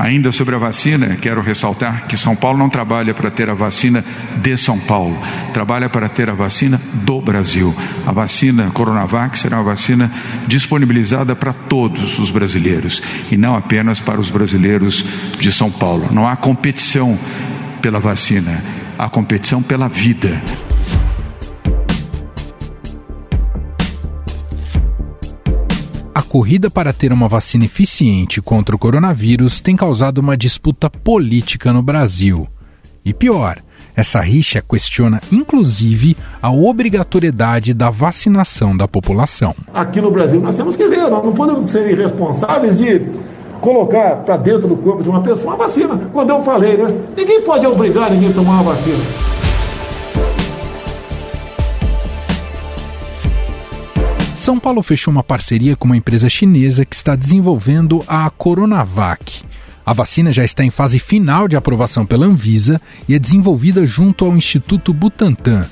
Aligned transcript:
Ainda 0.00 0.32
sobre 0.32 0.54
a 0.54 0.58
vacina, 0.58 1.14
quero 1.16 1.42
ressaltar 1.42 2.06
que 2.06 2.16
São 2.16 2.34
Paulo 2.34 2.56
não 2.56 2.70
trabalha 2.70 3.12
para 3.12 3.30
ter 3.30 3.50
a 3.50 3.54
vacina 3.54 4.02
de 4.40 4.56
São 4.56 4.78
Paulo, 4.78 5.20
trabalha 5.52 5.90
para 5.90 6.08
ter 6.08 6.30
a 6.30 6.34
vacina 6.34 6.80
do 7.04 7.20
Brasil. 7.20 7.76
A 8.06 8.10
vacina 8.10 8.70
Coronavac 8.70 9.38
será 9.38 9.58
uma 9.58 9.64
vacina 9.64 10.10
disponibilizada 10.46 11.36
para 11.36 11.52
todos 11.52 12.18
os 12.18 12.30
brasileiros 12.30 13.02
e 13.30 13.36
não 13.36 13.54
apenas 13.54 14.00
para 14.00 14.18
os 14.18 14.30
brasileiros 14.30 15.04
de 15.38 15.52
São 15.52 15.70
Paulo. 15.70 16.08
Não 16.10 16.26
há 16.26 16.34
competição 16.34 17.18
pela 17.82 18.00
vacina, 18.00 18.64
há 18.98 19.06
competição 19.06 19.62
pela 19.62 19.86
vida. 19.86 20.40
Corrida 26.30 26.70
para 26.70 26.92
ter 26.92 27.12
uma 27.12 27.26
vacina 27.26 27.64
eficiente 27.64 28.40
contra 28.40 28.74
o 28.74 28.78
coronavírus 28.78 29.60
tem 29.60 29.74
causado 29.74 30.18
uma 30.18 30.36
disputa 30.36 30.88
política 30.88 31.72
no 31.72 31.82
Brasil. 31.82 32.48
E 33.04 33.12
pior, 33.12 33.58
essa 33.96 34.20
rixa 34.20 34.62
questiona 34.62 35.20
inclusive 35.32 36.16
a 36.40 36.50
obrigatoriedade 36.50 37.74
da 37.74 37.90
vacinação 37.90 38.76
da 38.76 38.86
população. 38.86 39.54
Aqui 39.74 40.00
no 40.00 40.10
Brasil 40.10 40.40
nós 40.40 40.54
temos 40.54 40.76
que 40.76 40.86
ver, 40.86 41.10
nós 41.10 41.24
não 41.24 41.32
podemos 41.32 41.70
ser 41.70 41.90
irresponsáveis 41.90 42.78
de 42.78 43.06
colocar 43.60 44.16
para 44.16 44.36
dentro 44.36 44.68
do 44.68 44.76
corpo 44.76 45.02
de 45.02 45.08
uma 45.08 45.20
pessoa 45.20 45.54
uma 45.54 45.56
vacina. 45.56 45.98
Quando 46.12 46.30
eu 46.30 46.42
falei, 46.42 46.76
né? 46.76 46.94
Ninguém 47.16 47.42
pode 47.42 47.66
obrigar 47.66 48.10
ninguém 48.10 48.30
a 48.30 48.32
tomar 48.32 48.52
uma 48.52 48.72
vacina. 48.72 49.29
São 54.50 54.58
Paulo 54.58 54.82
fechou 54.82 55.12
uma 55.12 55.22
parceria 55.22 55.76
com 55.76 55.84
uma 55.84 55.96
empresa 55.96 56.28
chinesa 56.28 56.84
que 56.84 56.96
está 56.96 57.14
desenvolvendo 57.14 58.02
a 58.08 58.28
Coronavac. 58.30 59.44
A 59.86 59.92
vacina 59.92 60.32
já 60.32 60.44
está 60.44 60.64
em 60.64 60.70
fase 60.70 60.98
final 60.98 61.46
de 61.46 61.54
aprovação 61.54 62.04
pela 62.04 62.26
Anvisa 62.26 62.80
e 63.08 63.14
é 63.14 63.18
desenvolvida 63.20 63.86
junto 63.86 64.24
ao 64.24 64.36
Instituto 64.36 64.92
Butantan. 64.92 65.66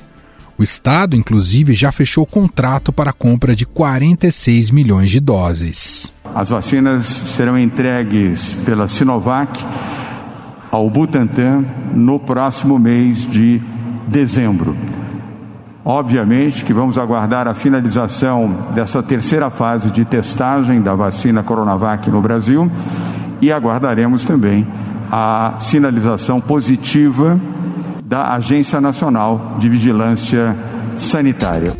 O 0.57 0.63
Estado, 0.63 1.17
inclusive, 1.17 1.73
já 1.73 1.91
fechou 1.91 2.25
contrato 2.25 2.93
para 2.93 3.09
a 3.09 3.13
compra 3.13 3.53
de 3.53 3.65
46 3.65 4.71
milhões 4.71 5.11
de 5.11 5.19
doses. 5.19 6.13
As 6.33 6.49
vacinas 6.49 7.05
serão 7.05 7.59
entregues 7.59 8.53
pela 8.65 8.87
Sinovac 8.87 9.61
ao 10.71 10.89
Butantan 10.89 11.65
no 11.93 12.17
próximo 12.17 12.79
mês 12.79 13.29
de 13.29 13.61
dezembro. 14.07 14.73
Obviamente 15.89 16.63
que 16.63 16.71
vamos 16.71 16.99
aguardar 16.99 17.47
a 17.47 17.55
finalização 17.55 18.55
dessa 18.75 19.01
terceira 19.01 19.49
fase 19.49 19.89
de 19.89 20.05
testagem 20.05 20.83
da 20.83 20.93
vacina 20.93 21.41
Coronavac 21.41 22.11
no 22.11 22.21
Brasil 22.21 22.71
e 23.41 23.51
aguardaremos 23.51 24.23
também 24.23 24.67
a 25.11 25.55
sinalização 25.59 26.39
positiva 26.39 27.41
da 28.05 28.35
Agência 28.35 28.79
Nacional 28.79 29.57
de 29.57 29.67
Vigilância 29.67 30.55
Sanitária. 30.95 31.75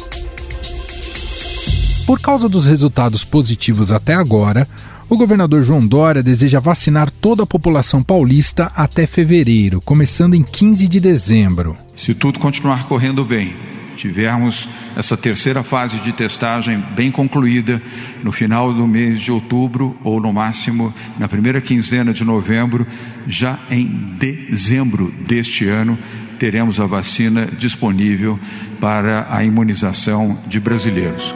Por 2.07 2.19
causa 2.19 2.49
dos 2.49 2.65
resultados 2.65 3.23
positivos 3.23 3.91
até 3.91 4.15
agora, 4.15 4.67
o 5.07 5.15
governador 5.15 5.61
João 5.61 5.85
Dória 5.85 6.23
deseja 6.23 6.59
vacinar 6.59 7.11
toda 7.11 7.43
a 7.43 7.45
população 7.45 8.01
paulista 8.01 8.71
até 8.75 9.05
fevereiro, 9.05 9.79
começando 9.79 10.33
em 10.33 10.41
15 10.41 10.87
de 10.87 10.99
dezembro. 10.99 11.77
Se 11.95 12.15
tudo 12.15 12.39
continuar 12.39 12.87
correndo 12.87 13.23
bem, 13.23 13.53
tivermos 13.99 14.67
essa 14.95 15.17
terceira 15.17 15.61
fase 15.61 15.99
de 15.99 16.13
testagem 16.13 16.81
bem 16.95 17.11
concluída 17.11 17.81
no 18.23 18.31
final 18.31 18.73
do 18.73 18.87
mês 18.87 19.19
de 19.19 19.29
outubro 19.29 19.95
ou 20.03 20.21
no 20.21 20.31
máximo 20.31 20.93
na 21.19 21.27
primeira 21.27 21.59
quinzena 21.59 22.13
de 22.13 22.23
novembro, 22.23 22.87
já 23.27 23.59
em 23.69 23.85
dezembro 24.17 25.13
deste 25.27 25.67
ano 25.67 25.99
teremos 26.39 26.79
a 26.79 26.85
vacina 26.85 27.45
disponível 27.45 28.39
para 28.79 29.27
a 29.29 29.43
imunização 29.43 30.39
de 30.47 30.57
brasileiros. 30.61 31.35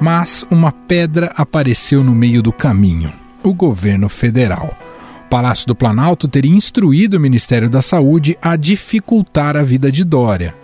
Mas 0.00 0.46
uma 0.48 0.70
pedra 0.70 1.32
apareceu 1.36 2.04
no 2.04 2.14
meio 2.14 2.40
do 2.40 2.52
caminho: 2.52 3.12
o 3.42 3.52
governo 3.52 4.08
federal. 4.08 4.78
Palácio 5.26 5.66
do 5.66 5.74
Planalto 5.74 6.28
teria 6.28 6.54
instruído 6.54 7.16
o 7.16 7.20
Ministério 7.20 7.68
da 7.68 7.82
Saúde 7.82 8.38
a 8.40 8.56
dificultar 8.56 9.56
a 9.56 9.62
vida 9.62 9.90
de 9.90 10.04
Dória. 10.04 10.54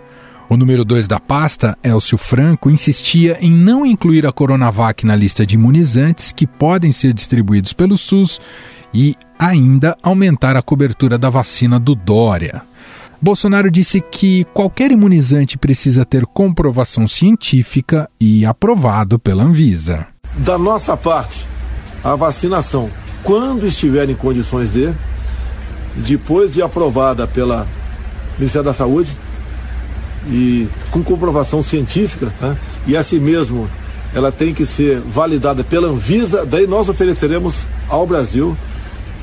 O 0.49 0.57
número 0.57 0.85
2 0.85 1.07
da 1.07 1.19
pasta, 1.19 1.77
Elcio 1.83 2.17
Franco, 2.17 2.69
insistia 2.69 3.37
em 3.41 3.51
não 3.51 3.85
incluir 3.85 4.25
a 4.25 4.31
Coronavac 4.31 5.05
na 5.05 5.15
lista 5.15 5.45
de 5.45 5.55
imunizantes 5.55 6.31
que 6.31 6.45
podem 6.45 6.91
ser 6.91 7.13
distribuídos 7.13 7.73
pelo 7.73 7.97
SUS 7.97 8.39
e 8.93 9.15
ainda 9.39 9.97
aumentar 10.03 10.55
a 10.55 10.61
cobertura 10.61 11.17
da 11.17 11.29
vacina 11.29 11.79
do 11.79 11.95
Dória. 11.95 12.61
Bolsonaro 13.21 13.71
disse 13.71 14.01
que 14.01 14.43
qualquer 14.53 14.91
imunizante 14.91 15.57
precisa 15.57 16.05
ter 16.05 16.25
comprovação 16.25 17.07
científica 17.07 18.09
e 18.19 18.45
aprovado 18.45 19.17
pela 19.17 19.43
Anvisa. 19.43 20.07
Da 20.35 20.57
nossa 20.57 20.97
parte, 20.97 21.45
a 22.03 22.15
vacinação 22.15 22.89
quando 23.23 23.65
estiver 23.65 24.09
em 24.09 24.15
condições 24.15 24.71
de, 24.71 24.93
depois 25.95 26.51
de 26.51 26.61
aprovada 26.61 27.25
pela 27.25 27.67
Ministério 28.37 28.65
da 28.65 28.73
Saúde 28.73 29.11
e 30.27 30.67
com 30.91 31.03
comprovação 31.03 31.63
científica, 31.63 32.31
tá? 32.39 32.55
e 32.85 32.95
assim 32.97 33.19
mesmo 33.19 33.69
ela 34.13 34.31
tem 34.31 34.53
que 34.53 34.65
ser 34.65 34.99
validada 34.99 35.63
pela 35.63 35.87
Anvisa, 35.87 36.45
daí 36.45 36.67
nós 36.67 36.87
ofereceremos 36.87 37.55
ao 37.89 38.05
Brasil, 38.05 38.55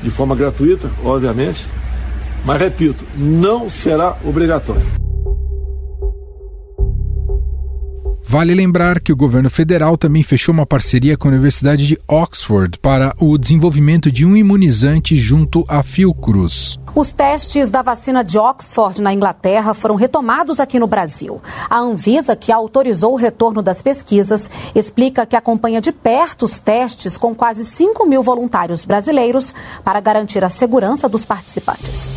de 0.03 0.09
forma 0.09 0.35
gratuita, 0.35 0.89
obviamente, 1.03 1.65
mas 2.43 2.59
repito, 2.59 3.05
não 3.15 3.69
será 3.69 4.17
obrigatório. 4.25 5.01
Vale 8.31 8.55
lembrar 8.55 9.01
que 9.01 9.11
o 9.11 9.15
governo 9.17 9.49
federal 9.49 9.97
também 9.97 10.23
fechou 10.23 10.53
uma 10.53 10.65
parceria 10.65 11.17
com 11.17 11.27
a 11.27 11.31
Universidade 11.31 11.85
de 11.85 11.99
Oxford 12.07 12.79
para 12.79 13.13
o 13.19 13.37
desenvolvimento 13.37 14.09
de 14.09 14.25
um 14.25 14.37
imunizante 14.37 15.17
junto 15.17 15.65
à 15.67 15.83
Fiocruz. 15.83 16.79
Os 16.95 17.11
testes 17.11 17.69
da 17.69 17.81
vacina 17.81 18.23
de 18.23 18.37
Oxford 18.37 19.01
na 19.01 19.11
Inglaterra 19.11 19.73
foram 19.73 19.95
retomados 19.95 20.61
aqui 20.61 20.79
no 20.79 20.87
Brasil. 20.87 21.41
A 21.69 21.79
Anvisa, 21.79 22.33
que 22.33 22.53
autorizou 22.53 23.11
o 23.11 23.17
retorno 23.17 23.61
das 23.61 23.81
pesquisas, 23.81 24.49
explica 24.73 25.25
que 25.25 25.35
acompanha 25.35 25.81
de 25.81 25.91
perto 25.91 26.45
os 26.45 26.57
testes 26.57 27.17
com 27.17 27.35
quase 27.35 27.65
5 27.65 28.07
mil 28.07 28.23
voluntários 28.23 28.85
brasileiros 28.85 29.53
para 29.83 29.99
garantir 29.99 30.41
a 30.41 30.49
segurança 30.49 31.09
dos 31.09 31.25
participantes. 31.25 32.15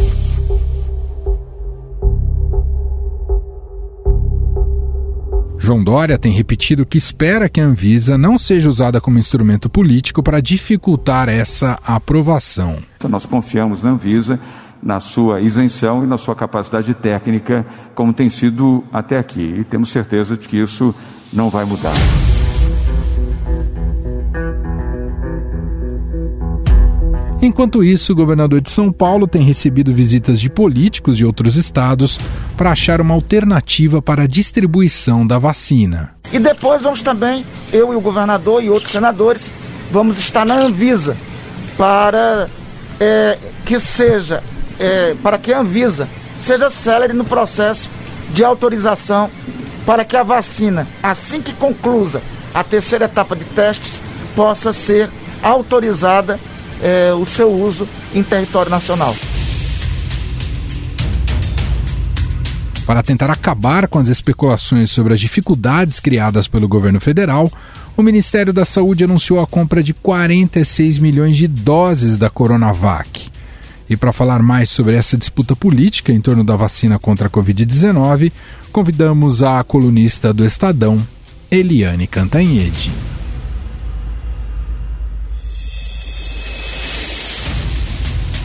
João 5.64 5.82
Dória 5.82 6.18
tem 6.18 6.30
repetido 6.30 6.84
que 6.84 6.98
espera 6.98 7.48
que 7.48 7.58
a 7.58 7.64
Anvisa 7.64 8.18
não 8.18 8.36
seja 8.36 8.68
usada 8.68 9.00
como 9.00 9.18
instrumento 9.18 9.70
político 9.70 10.22
para 10.22 10.42
dificultar 10.42 11.30
essa 11.30 11.78
aprovação. 11.82 12.76
Então 12.98 13.08
nós 13.08 13.24
confiamos 13.24 13.82
na 13.82 13.92
Anvisa, 13.92 14.38
na 14.82 15.00
sua 15.00 15.40
isenção 15.40 16.04
e 16.04 16.06
na 16.06 16.18
sua 16.18 16.36
capacidade 16.36 16.92
técnica, 16.92 17.64
como 17.94 18.12
tem 18.12 18.28
sido 18.28 18.84
até 18.92 19.18
aqui. 19.18 19.54
E 19.60 19.64
temos 19.64 19.88
certeza 19.88 20.36
de 20.36 20.46
que 20.46 20.58
isso 20.58 20.94
não 21.32 21.48
vai 21.48 21.64
mudar. 21.64 21.94
Enquanto 27.44 27.84
isso, 27.84 28.14
o 28.14 28.16
governador 28.16 28.58
de 28.62 28.70
São 28.70 28.90
Paulo 28.90 29.26
tem 29.26 29.42
recebido 29.42 29.94
visitas 29.94 30.40
de 30.40 30.48
políticos 30.48 31.14
de 31.14 31.26
outros 31.26 31.56
estados 31.56 32.18
para 32.56 32.70
achar 32.70 33.02
uma 33.02 33.12
alternativa 33.12 34.00
para 34.00 34.22
a 34.22 34.26
distribuição 34.26 35.26
da 35.26 35.38
vacina. 35.38 36.14
E 36.32 36.38
depois 36.38 36.80
vamos 36.80 37.02
também, 37.02 37.44
eu 37.70 37.92
e 37.92 37.96
o 37.96 38.00
governador 38.00 38.64
e 38.64 38.70
outros 38.70 38.92
senadores, 38.92 39.52
vamos 39.92 40.18
estar 40.18 40.46
na 40.46 40.58
Anvisa 40.58 41.18
para 41.76 42.48
é, 42.98 43.36
que 43.66 43.78
seja, 43.78 44.42
é, 44.80 45.14
para 45.22 45.36
que 45.36 45.52
a 45.52 45.60
Anvisa 45.60 46.08
seja 46.40 46.70
célere 46.70 47.12
no 47.12 47.26
processo 47.26 47.90
de 48.32 48.42
autorização 48.42 49.28
para 49.84 50.02
que 50.02 50.16
a 50.16 50.22
vacina, 50.22 50.88
assim 51.02 51.42
que 51.42 51.52
conclusa 51.52 52.22
a 52.54 52.64
terceira 52.64 53.04
etapa 53.04 53.36
de 53.36 53.44
testes, 53.44 54.00
possa 54.34 54.72
ser 54.72 55.10
autorizada 55.42 56.40
é, 56.82 57.12
o 57.12 57.26
seu 57.26 57.50
uso 57.50 57.88
em 58.14 58.22
território 58.22 58.70
nacional. 58.70 59.14
Para 62.86 63.02
tentar 63.02 63.30
acabar 63.30 63.88
com 63.88 63.98
as 63.98 64.08
especulações 64.08 64.90
sobre 64.90 65.14
as 65.14 65.20
dificuldades 65.20 66.00
criadas 66.00 66.46
pelo 66.46 66.68
governo 66.68 67.00
federal, 67.00 67.50
o 67.96 68.02
Ministério 68.02 68.52
da 68.52 68.64
Saúde 68.64 69.04
anunciou 69.04 69.40
a 69.40 69.46
compra 69.46 69.82
de 69.82 69.94
46 69.94 70.98
milhões 70.98 71.36
de 71.36 71.46
doses 71.46 72.18
da 72.18 72.28
Coronavac. 72.28 73.30
E 73.88 73.96
para 73.96 74.12
falar 74.12 74.42
mais 74.42 74.70
sobre 74.70 74.96
essa 74.96 75.16
disputa 75.16 75.54
política 75.54 76.12
em 76.12 76.20
torno 76.20 76.44
da 76.44 76.56
vacina 76.56 76.98
contra 76.98 77.28
a 77.28 77.30
Covid-19, 77.30 78.32
convidamos 78.72 79.42
a 79.42 79.62
colunista 79.62 80.32
do 80.32 80.44
Estadão, 80.44 80.98
Eliane 81.50 82.06
Cantanhede. 82.06 82.90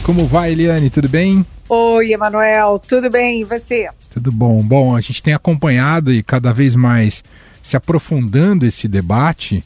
Como 0.10 0.26
vai, 0.26 0.54
Eliane? 0.54 0.90
Tudo 0.90 1.08
bem? 1.08 1.46
Oi, 1.70 2.14
Emanuel, 2.14 2.80
tudo 2.80 3.12
bem? 3.12 3.42
E 3.42 3.44
você? 3.44 3.88
Tudo 4.10 4.32
bom. 4.32 4.60
Bom, 4.64 4.96
a 4.96 5.02
gente 5.02 5.22
tem 5.22 5.36
acompanhado 5.36 6.12
e 6.12 6.24
cada 6.24 6.52
vez 6.52 6.76
mais 6.76 7.24
se 7.62 7.78
aprofundando 7.78 8.66
esse 8.66 8.88
debate 8.88 9.64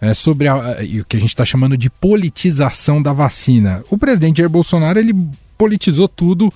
é, 0.00 0.12
sobre 0.12 0.48
a, 0.48 0.78
o 1.00 1.04
que 1.04 1.16
a 1.16 1.20
gente 1.20 1.28
está 1.28 1.44
chamando 1.44 1.78
de 1.78 1.88
politização 1.88 3.00
da 3.00 3.12
vacina. 3.12 3.84
O 3.88 3.96
presidente 3.96 4.38
Jair 4.38 4.50
Bolsonaro 4.50 4.98
ele 4.98 5.14
politizou 5.56 6.08
tudo 6.08 6.52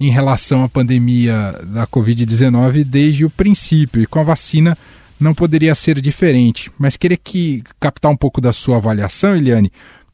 em 0.00 0.10
relação 0.10 0.64
à 0.64 0.68
pandemia 0.68 1.54
da 1.66 1.86
Covid-19 1.86 2.82
desde 2.82 3.24
o 3.24 3.30
princípio 3.30 4.02
e 4.02 4.06
com 4.06 4.18
a 4.18 4.24
vacina 4.24 4.76
não 5.20 5.32
poderia 5.32 5.76
ser 5.76 6.00
diferente. 6.00 6.72
Mas 6.76 6.96
queria 6.96 7.16
que 7.16 7.62
captar 7.78 8.10
um 8.10 8.16
pouco 8.16 8.40
da 8.40 8.52
sua 8.52 8.78
avaliação, 8.78 9.36
Eliane, 9.36 9.70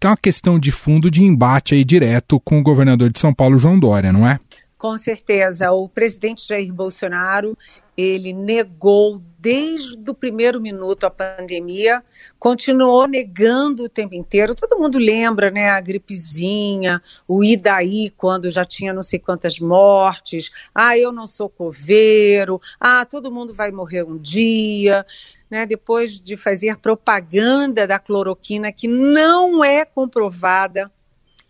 é 0.06 0.11
uma 0.11 0.17
questão 0.17 0.58
de 0.58 0.70
fundo 0.70 1.11
de 1.11 1.23
embate 1.23 1.75
aí 1.75 1.85
direto 1.85 2.41
com 2.41 2.58
o 2.58 2.62
governador 2.62 3.11
de 3.11 3.19
São 3.19 3.35
Paulo, 3.35 3.58
João 3.58 3.79
Dória, 3.79 4.12
não 4.12 4.26
é? 4.26 4.38
Com 4.87 4.97
certeza. 4.97 5.73
O 5.73 5.88
presidente 5.88 6.47
Jair 6.47 6.73
Bolsonaro, 6.73 7.59
ele 7.97 8.33
negou 8.33 9.21
desde 9.37 9.99
o 10.09 10.15
primeiro 10.15 10.61
minuto 10.61 11.05
a 11.05 11.11
pandemia, 11.11 12.05
continuou 12.38 13.09
negando 13.09 13.83
o 13.83 13.88
tempo 13.88 14.15
inteiro. 14.15 14.55
Todo 14.55 14.79
mundo 14.79 14.97
lembra, 14.97 15.50
né, 15.50 15.71
a 15.71 15.81
gripezinha, 15.81 17.03
o 17.27 17.43
Idaí, 17.43 18.11
quando 18.17 18.49
já 18.49 18.65
tinha 18.65 18.93
não 18.93 19.03
sei 19.03 19.19
quantas 19.19 19.59
mortes. 19.59 20.53
Ah, 20.73 20.97
eu 20.97 21.11
não 21.11 21.27
sou 21.27 21.49
coveiro. 21.49 22.61
Ah, 22.79 23.05
todo 23.05 23.32
mundo 23.32 23.53
vai 23.53 23.73
morrer 23.73 24.05
um 24.05 24.17
dia 24.17 25.05
né, 25.50 25.67
depois 25.67 26.21
de 26.21 26.37
fazer 26.37 26.77
propaganda 26.77 27.89
da 27.89 27.99
cloroquina 27.99 28.71
que 28.71 28.87
não 28.87 29.65
é 29.65 29.85
comprovada 29.85 30.93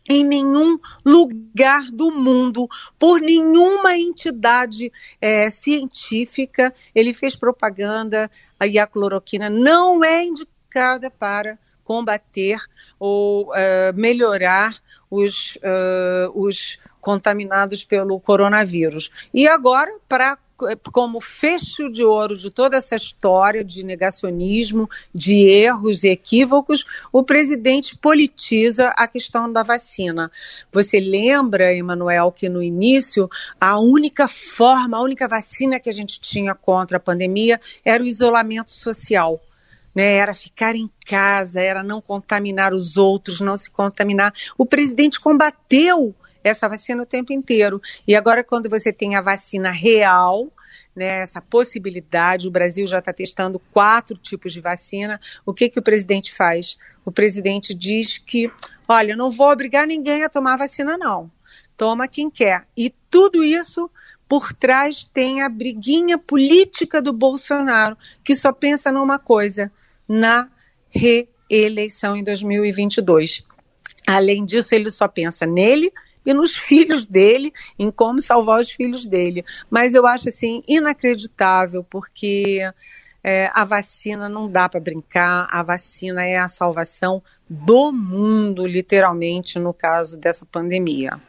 em 0.08 0.24
nenhum 0.24 0.78
lugar 1.04 1.90
do 1.90 2.10
mundo, 2.10 2.68
por 2.98 3.20
nenhuma 3.20 3.96
entidade 3.96 4.92
é, 5.20 5.50
científica, 5.50 6.74
ele 6.94 7.12
fez 7.12 7.34
propaganda 7.34 8.30
e 8.64 8.78
a 8.78 8.86
cloroquina 8.86 9.50
não 9.50 10.04
é 10.04 10.24
indicada 10.24 11.10
para 11.10 11.58
combater 11.84 12.58
ou 12.98 13.50
uh, 13.50 13.54
melhorar 13.94 14.76
os, 15.08 15.56
uh, 15.56 16.30
os 16.34 16.78
contaminados 17.00 17.84
pelo 17.84 18.18
coronavírus. 18.18 19.10
E 19.32 19.46
agora, 19.46 19.96
para 20.08 20.36
como 20.92 21.20
fecho 21.20 21.90
de 21.90 22.02
ouro 22.02 22.36
de 22.36 22.50
toda 22.50 22.76
essa 22.76 22.96
história 22.96 23.62
de 23.62 23.84
negacionismo, 23.84 24.88
de 25.14 25.46
erros 25.48 26.02
e 26.02 26.08
equívocos, 26.08 26.84
o 27.12 27.22
presidente 27.22 27.96
politiza 27.96 28.88
a 28.96 29.06
questão 29.06 29.52
da 29.52 29.62
vacina. 29.62 30.30
Você 30.72 30.98
lembra, 30.98 31.74
Emanuel, 31.74 32.32
que 32.32 32.48
no 32.48 32.62
início 32.62 33.28
a 33.60 33.78
única 33.78 34.26
forma, 34.28 34.96
a 34.96 35.02
única 35.02 35.28
vacina 35.28 35.78
que 35.78 35.90
a 35.90 35.92
gente 35.92 36.20
tinha 36.20 36.54
contra 36.54 36.96
a 36.96 37.00
pandemia 37.00 37.60
era 37.84 38.02
o 38.02 38.06
isolamento 38.06 38.70
social. 38.70 39.40
Né, 39.94 40.16
era 40.16 40.34
ficar 40.34 40.76
em 40.76 40.90
casa, 41.06 41.58
era 41.58 41.82
não 41.82 42.02
contaminar 42.02 42.74
os 42.74 42.98
outros, 42.98 43.40
não 43.40 43.56
se 43.56 43.70
contaminar. 43.70 44.30
O 44.58 44.66
presidente 44.66 45.18
combateu 45.18 46.14
essa 46.48 46.68
vacina 46.68 47.02
o 47.02 47.06
tempo 47.06 47.32
inteiro. 47.32 47.80
E 48.06 48.14
agora, 48.14 48.44
quando 48.44 48.68
você 48.68 48.92
tem 48.92 49.16
a 49.16 49.20
vacina 49.20 49.70
real, 49.70 50.50
né, 50.94 51.22
essa 51.22 51.40
possibilidade, 51.40 52.46
o 52.48 52.50
Brasil 52.50 52.86
já 52.86 53.00
está 53.00 53.12
testando 53.12 53.58
quatro 53.72 54.16
tipos 54.16 54.52
de 54.52 54.60
vacina. 54.60 55.20
O 55.44 55.52
que, 55.52 55.68
que 55.68 55.78
o 55.78 55.82
presidente 55.82 56.32
faz? 56.32 56.78
O 57.04 57.12
presidente 57.12 57.74
diz 57.74 58.18
que, 58.18 58.50
olha, 58.88 59.16
não 59.16 59.30
vou 59.30 59.50
obrigar 59.50 59.86
ninguém 59.86 60.22
a 60.22 60.28
tomar 60.28 60.56
vacina, 60.56 60.96
não. 60.96 61.30
Toma 61.76 62.08
quem 62.08 62.30
quer. 62.30 62.66
E 62.76 62.94
tudo 63.10 63.44
isso 63.44 63.90
por 64.28 64.52
trás 64.52 65.04
tem 65.04 65.42
a 65.42 65.48
briguinha 65.48 66.18
política 66.18 67.02
do 67.02 67.12
Bolsonaro, 67.12 67.96
que 68.24 68.34
só 68.34 68.52
pensa 68.52 68.90
numa 68.90 69.18
coisa: 69.18 69.70
na 70.08 70.48
reeleição 70.88 72.16
em 72.16 72.24
2022. 72.24 73.44
Além 74.06 74.44
disso, 74.44 74.74
ele 74.74 74.90
só 74.90 75.08
pensa 75.08 75.44
nele 75.44 75.92
e 76.26 76.34
nos 76.34 76.56
filhos 76.56 77.06
dele, 77.06 77.52
em 77.78 77.90
como 77.90 78.20
salvar 78.20 78.60
os 78.60 78.70
filhos 78.70 79.06
dele. 79.06 79.44
Mas 79.70 79.94
eu 79.94 80.06
acho 80.06 80.28
assim 80.28 80.60
inacreditável, 80.68 81.84
porque 81.84 82.60
é, 83.22 83.50
a 83.54 83.64
vacina 83.64 84.28
não 84.28 84.50
dá 84.50 84.68
para 84.68 84.80
brincar, 84.80 85.48
a 85.50 85.62
vacina 85.62 86.24
é 86.24 86.36
a 86.36 86.48
salvação 86.48 87.22
do 87.48 87.92
mundo, 87.92 88.66
literalmente, 88.66 89.58
no 89.58 89.72
caso 89.72 90.16
dessa 90.16 90.44
pandemia. 90.44 91.20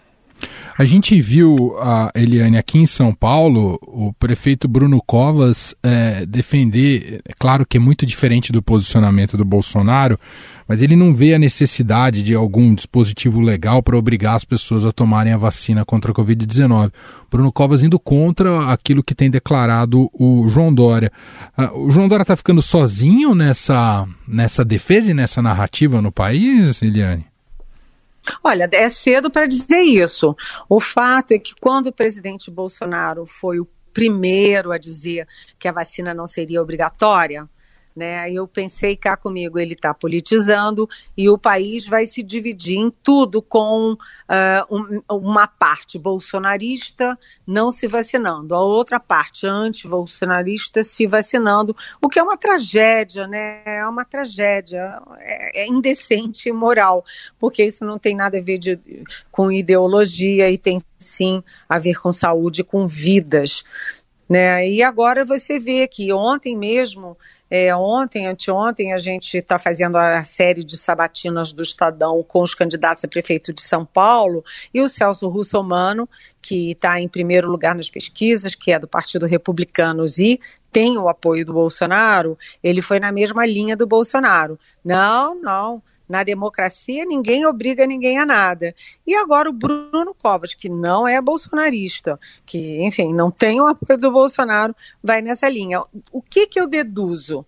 A 0.77 0.85
gente 0.85 1.19
viu, 1.19 1.75
a 1.79 2.11
Eliane, 2.13 2.55
aqui 2.55 2.77
em 2.77 2.85
São 2.85 3.11
Paulo, 3.11 3.79
o 3.81 4.13
prefeito 4.13 4.67
Bruno 4.67 5.01
Covas 5.05 5.75
é, 5.81 6.23
defender, 6.23 7.19
é 7.25 7.33
claro 7.37 7.65
que 7.65 7.77
é 7.77 7.79
muito 7.79 8.05
diferente 8.05 8.51
do 8.51 8.61
posicionamento 8.61 9.35
do 9.35 9.43
Bolsonaro, 9.43 10.19
mas 10.67 10.83
ele 10.83 10.95
não 10.95 11.15
vê 11.15 11.33
a 11.33 11.39
necessidade 11.39 12.21
de 12.21 12.35
algum 12.35 12.75
dispositivo 12.75 13.39
legal 13.39 13.81
para 13.81 13.97
obrigar 13.97 14.35
as 14.35 14.45
pessoas 14.45 14.85
a 14.85 14.91
tomarem 14.91 15.33
a 15.33 15.37
vacina 15.37 15.83
contra 15.83 16.11
a 16.11 16.15
Covid-19. 16.15 16.91
Bruno 17.31 17.51
Covas 17.51 17.81
indo 17.81 17.97
contra 17.97 18.71
aquilo 18.71 19.03
que 19.03 19.15
tem 19.15 19.31
declarado 19.31 20.09
o 20.13 20.47
João 20.47 20.71
Dória. 20.71 21.11
Uh, 21.57 21.87
o 21.87 21.89
João 21.89 22.07
Dória 22.07 22.23
está 22.23 22.35
ficando 22.35 22.61
sozinho 22.61 23.33
nessa, 23.33 24.07
nessa 24.27 24.63
defesa 24.63 25.09
e 25.09 25.13
nessa 25.13 25.41
narrativa 25.41 26.01
no 26.01 26.11
país, 26.11 26.81
Eliane? 26.83 27.25
Olha, 28.43 28.69
é 28.71 28.89
cedo 28.89 29.29
para 29.29 29.45
dizer 29.45 29.81
isso. 29.81 30.35
O 30.69 30.79
fato 30.79 31.31
é 31.31 31.39
que 31.39 31.53
quando 31.59 31.87
o 31.87 31.93
presidente 31.93 32.51
Bolsonaro 32.51 33.25
foi 33.25 33.59
o 33.59 33.67
primeiro 33.93 34.71
a 34.71 34.77
dizer 34.77 35.27
que 35.57 35.67
a 35.67 35.71
vacina 35.71 36.13
não 36.13 36.27
seria 36.27 36.61
obrigatória, 36.61 37.49
né? 37.97 38.31
Eu 38.31 38.47
pensei 38.47 38.95
cá 38.95 39.17
comigo, 39.17 39.57
ele 39.57 39.73
está 39.73 39.91
politizando 39.93 40.87
e 41.17 41.27
o 41.27 41.37
país 41.37 41.87
vai 41.87 42.05
se 42.05 42.21
dividir 42.21 42.77
em 42.77 42.91
tudo 42.91 43.41
com 43.41 43.93
uh, 43.93 43.97
um, 44.69 45.01
uma 45.09 45.47
parte 45.47 45.97
bolsonarista 45.97 47.17
não 47.45 47.71
se 47.71 47.87
vacinando, 47.87 48.53
a 48.53 48.61
outra 48.61 48.99
parte 48.99 49.47
anti-bolsonarista 49.47 50.83
se 50.83 51.07
vacinando, 51.07 51.75
o 51.99 52.07
que 52.07 52.19
é 52.19 52.23
uma 52.23 52.37
tragédia, 52.37 53.25
né? 53.27 53.63
É 53.65 53.87
uma 53.87 54.05
tragédia, 54.05 55.01
é, 55.17 55.63
é 55.63 55.67
indecente 55.67 56.49
e 56.49 56.53
moral, 56.53 57.03
porque 57.39 57.63
isso 57.63 57.83
não 57.83 57.97
tem 57.97 58.15
nada 58.15 58.37
a 58.37 58.41
ver 58.41 58.59
de, 58.59 58.79
com 59.31 59.51
ideologia 59.51 60.51
e 60.51 60.57
tem 60.57 60.79
sim 60.99 61.43
a 61.67 61.79
ver 61.79 61.99
com 61.99 62.13
saúde, 62.13 62.63
com 62.63 62.87
vidas. 62.87 63.63
Né? 64.29 64.69
E 64.69 64.83
agora 64.83 65.23
você 65.23 65.57
vê 65.57 65.87
que 65.87 66.11
ontem 66.11 66.55
mesmo 66.55 67.17
é, 67.49 67.75
ontem, 67.75 68.27
anteontem, 68.27 68.93
a 68.93 68.97
gente 68.97 69.37
está 69.37 69.57
fazendo 69.57 69.97
a 69.97 70.23
série 70.23 70.63
de 70.63 70.77
sabatinas 70.77 71.53
do 71.53 71.61
Estadão 71.61 72.21
com 72.23 72.41
os 72.41 72.53
candidatos 72.53 73.03
a 73.03 73.07
prefeito 73.07 73.53
de 73.53 73.61
São 73.61 73.85
Paulo 73.85 74.43
e 74.73 74.81
o 74.81 74.89
Celso 74.89 75.27
Russomano, 75.29 76.09
que 76.41 76.71
está 76.71 76.99
em 76.99 77.07
primeiro 77.07 77.49
lugar 77.49 77.73
nas 77.75 77.89
pesquisas, 77.89 78.53
que 78.53 78.71
é 78.71 78.79
do 78.79 78.87
Partido 78.87 79.25
Republicanos 79.25 80.17
e 80.17 80.39
tem 80.71 80.97
o 80.97 81.07
apoio 81.07 81.45
do 81.45 81.53
Bolsonaro, 81.53 82.37
ele 82.63 82.81
foi 82.81 82.99
na 82.99 83.11
mesma 83.11 83.45
linha 83.45 83.75
do 83.75 83.87
Bolsonaro. 83.87 84.59
Não, 84.83 85.41
não. 85.41 85.81
Na 86.07 86.23
democracia, 86.23 87.05
ninguém 87.05 87.45
obriga 87.45 87.85
ninguém 87.85 88.17
a 88.17 88.25
nada. 88.25 88.73
E 89.05 89.13
agora 89.15 89.49
o 89.49 89.53
Bruno 89.53 90.13
Covas, 90.13 90.53
que 90.53 90.69
não 90.69 91.07
é 91.07 91.21
bolsonarista, 91.21 92.19
que, 92.45 92.81
enfim, 92.83 93.13
não 93.13 93.29
tem 93.29 93.59
o 93.59 93.67
apoio 93.67 93.99
do 93.99 94.11
Bolsonaro, 94.11 94.75
vai 95.03 95.21
nessa 95.21 95.49
linha. 95.49 95.81
O 96.11 96.21
que, 96.21 96.47
que 96.47 96.59
eu 96.59 96.67
deduzo? 96.67 97.45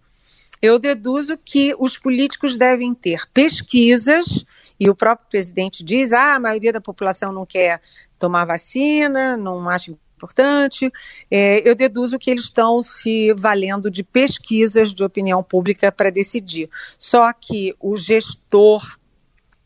Eu 0.61 0.77
deduzo 0.77 1.37
que 1.37 1.73
os 1.79 1.97
políticos 1.97 2.57
devem 2.57 2.93
ter 2.93 3.21
pesquisas, 3.33 4.45
e 4.79 4.89
o 4.89 4.95
próprio 4.95 5.29
presidente 5.29 5.83
diz: 5.83 6.11
ah, 6.11 6.35
a 6.35 6.39
maioria 6.39 6.73
da 6.73 6.81
população 6.81 7.31
não 7.31 7.45
quer 7.45 7.81
tomar 8.17 8.45
vacina, 8.45 9.37
não 9.37 9.69
acha 9.69 9.93
importante. 10.19 10.91
É, 11.31 11.67
eu 11.67 11.73
deduzo 11.73 12.19
que 12.19 12.29
eles 12.29 12.43
estão 12.43 12.83
se 12.83 13.33
valendo 13.33 13.89
de 13.89 14.03
pesquisas 14.03 14.93
de 14.93 15.03
opinião 15.03 15.41
pública 15.41 15.91
para 15.91 16.09
decidir. 16.09 16.69
Só 16.97 17.31
que 17.31 17.73
o 17.79 17.95
gestor, 17.95 18.97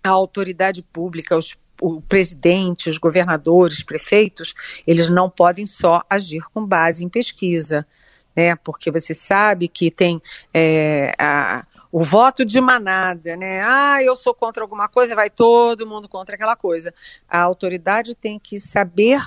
a 0.03 0.09
autoridade 0.09 0.83
pública, 0.83 1.35
os 1.35 1.57
o 1.81 1.99
presidente, 1.99 2.89
os 2.89 2.97
governadores, 2.97 3.83
prefeitos, 3.83 4.53
eles 4.87 5.09
não 5.09 5.29
podem 5.29 5.65
só 5.65 6.01
agir 6.09 6.41
com 6.53 6.65
base 6.65 7.03
em 7.03 7.09
pesquisa, 7.09 7.85
né? 8.33 8.55
Porque 8.55 8.89
você 8.89 9.13
sabe 9.13 9.67
que 9.67 9.91
tem 9.91 10.21
é, 10.53 11.13
a, 11.19 11.65
o 11.91 12.03
voto 12.03 12.45
de 12.45 12.59
manada, 12.61 13.35
né? 13.35 13.61
Ah, 13.63 14.01
eu 14.01 14.15
sou 14.15 14.33
contra 14.33 14.63
alguma 14.63 14.87
coisa, 14.87 15.13
vai 15.13 15.29
todo 15.29 15.85
mundo 15.85 16.07
contra 16.07 16.35
aquela 16.35 16.55
coisa. 16.55 16.93
A 17.29 17.41
autoridade 17.41 18.15
tem 18.15 18.39
que 18.39 18.59
saber 18.59 19.21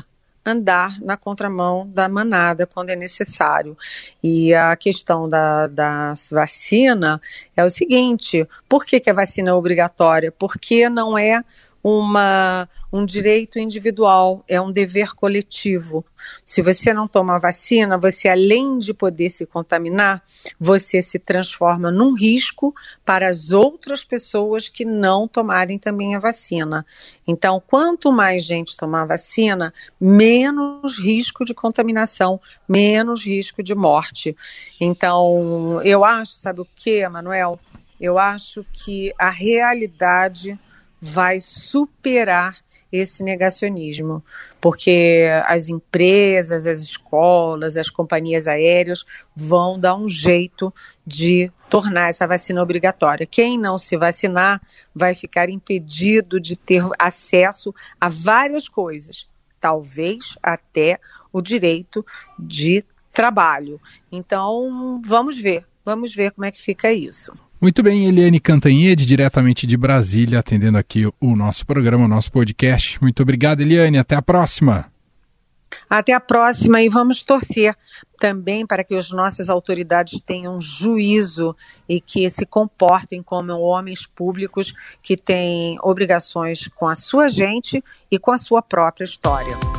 andar 0.47 1.01
na 1.01 1.17
contramão 1.17 1.91
da 1.93 2.09
manada 2.09 2.67
quando 2.67 2.91
é 2.91 2.97
necessário. 2.97 3.77
E 4.23 4.55
a 4.55 4.77
questão 4.77 5.29
da, 5.29 5.67
da 5.67 6.15
vacina 6.31 7.21
é 7.57 7.65
o 7.65 7.71
seguinte: 7.71 8.49
por 8.69 8.87
que, 8.87 9.01
que 9.01 9.11
a 9.11 9.15
vacina 9.15 9.51
é 9.51 9.53
obrigatória? 9.53 10.31
Porque 10.31 10.89
não 10.89 11.19
é 11.19 11.43
uma, 11.89 12.69
um 12.93 13.07
direito 13.07 13.61
individual, 13.61 14.45
é 14.49 14.61
um 14.61 14.73
dever 14.73 15.15
coletivo. 15.15 16.05
Se 16.45 16.61
você 16.61 16.93
não 16.93 17.07
toma 17.07 17.39
vacina, 17.39 17.97
você 17.97 18.29
além 18.29 18.81
de 18.81 18.93
poder 18.93 19.31
se 19.31 19.47
contaminar, 19.47 20.21
você 20.59 21.01
se 21.01 21.17
transforma 21.17 21.89
num 21.93 22.13
risco 22.13 22.75
para 23.05 23.29
as 23.29 23.53
outras 23.53 24.05
pessoas 24.05 24.69
que 24.69 24.85
não 24.85 25.29
tomarem 25.29 25.79
também 25.79 26.17
a 26.17 26.19
vacina. 26.19 26.85
Então, 27.25 27.63
quanto 27.65 28.11
mais 28.11 28.43
gente 28.43 28.77
tomar 28.77 29.05
vacina, 29.05 29.73
menos 30.01 30.99
risco 30.99 31.45
de 31.45 31.55
contaminação, 31.55 32.41
menos 32.69 33.25
risco 33.25 33.63
de 33.63 33.77
morte. 33.77 34.37
Então, 34.81 35.81
eu 35.85 36.05
acho, 36.05 36.33
sabe 36.33 36.63
o 36.63 36.67
que, 36.75 37.09
Manuel? 37.09 37.61
Eu 38.01 38.19
acho 38.19 38.67
que 38.73 39.13
a 39.17 39.31
realidade 39.31 40.59
vai 41.01 41.41
superar 41.41 42.57
esse 42.91 43.23
negacionismo, 43.23 44.23
porque 44.61 45.27
as 45.45 45.69
empresas, 45.69 46.67
as 46.67 46.81
escolas, 46.81 47.77
as 47.77 47.91
companhias 47.91 48.47
aéreas 48.47 49.05
vão 49.35 49.79
dar 49.79 49.97
um 49.97 50.09
jeito 50.09 50.73
de 51.07 51.51
tornar 51.69 52.11
essa 52.11 52.27
vacina 52.27 52.63
obrigatória. 52.63 53.27
Quem 53.27 53.59
não 53.59 53.77
se 53.77 53.97
vacinar 53.97 54.61
vai 54.95 55.15
ficar 55.15 55.49
impedido 55.49 56.41
de 56.41 56.57
ter 56.57 56.83
acesso 56.99 57.75
a 58.01 58.09
várias 58.09 58.69
coisas, 58.69 59.29
talvez 59.61 60.37
até 60.43 60.99
o 61.33 61.43
direito 61.43 62.07
de 62.39 62.85
trabalho. 63.13 63.81
Então, 64.11 65.01
vamos 65.05 65.37
ver, 65.37 65.67
vamos 65.85 66.15
ver 66.15 66.31
como 66.31 66.45
é 66.45 66.51
que 66.51 66.63
fica 66.63 66.93
isso. 66.93 67.33
Muito 67.61 67.83
bem, 67.83 68.07
Eliane 68.07 68.39
Cantanhede, 68.39 69.07
diretamente 69.07 69.67
de 69.67 69.77
Brasília, 69.77 70.41
atendendo 70.41 70.77
aqui 70.77 71.07
o 71.19 71.35
nosso 71.35 71.67
programa, 71.67 72.05
o 72.05 72.09
nosso 72.09 72.31
podcast. 72.31 73.01
Muito 73.01 73.23
obrigado, 73.23 73.63
Eliane. 73.63 73.97
Até 73.99 74.15
a 74.15 74.21
próxima. 74.21 74.87
Até 75.89 76.13
a 76.13 76.21
próxima 76.21 76.83
e 76.83 76.89
vamos 76.89 77.23
torcer 77.23 77.77
também 78.19 78.67
para 78.67 78.85
que 78.85 78.95
as 78.95 79.11
nossas 79.11 79.49
autoridades 79.49 80.21
tenham 80.21 80.61
juízo 80.61 81.57
e 81.89 82.01
que 82.01 82.29
se 82.31 82.45
comportem 82.47 83.23
como 83.23 83.53
homens 83.55 84.07
públicos 84.07 84.75
que 85.03 85.17
têm 85.17 85.77
obrigações 85.83 86.69
com 86.69 86.89
a 86.89 86.95
sua 86.95 87.29
gente 87.29 87.83
e 88.11 88.19
com 88.19 88.33
a 88.33 88.39
sua 88.39 88.63
própria 88.63 89.05
história. 89.05 89.76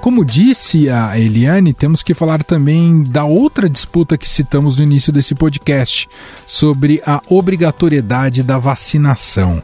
Como 0.00 0.24
disse 0.24 0.88
a 0.88 1.18
Eliane, 1.18 1.74
temos 1.74 2.02
que 2.02 2.14
falar 2.14 2.42
também 2.42 3.02
da 3.02 3.24
outra 3.24 3.68
disputa 3.68 4.16
que 4.16 4.26
citamos 4.26 4.74
no 4.74 4.82
início 4.82 5.12
desse 5.12 5.34
podcast, 5.34 6.08
sobre 6.46 7.02
a 7.04 7.20
obrigatoriedade 7.28 8.42
da 8.42 8.56
vacinação. 8.56 9.62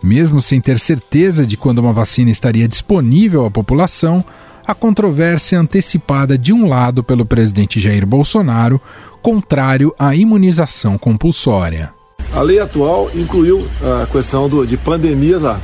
Mesmo 0.00 0.40
sem 0.40 0.60
ter 0.60 0.78
certeza 0.78 1.44
de 1.44 1.56
quando 1.56 1.80
uma 1.80 1.92
vacina 1.92 2.30
estaria 2.30 2.68
disponível 2.68 3.44
à 3.46 3.50
população, 3.50 4.24
a 4.64 4.74
controvérsia 4.74 5.58
antecipada 5.58 6.38
de 6.38 6.52
um 6.52 6.68
lado 6.68 7.02
pelo 7.02 7.26
presidente 7.26 7.80
Jair 7.80 8.06
Bolsonaro, 8.06 8.80
contrário 9.20 9.92
à 9.98 10.14
imunização 10.14 10.96
compulsória. 10.96 11.92
A 12.32 12.42
lei 12.42 12.60
atual 12.60 13.10
incluiu 13.12 13.66
a 13.82 14.06
questão 14.06 14.48
do, 14.48 14.64
de 14.64 14.76
pandemia 14.76 15.38
lá, 15.38 15.60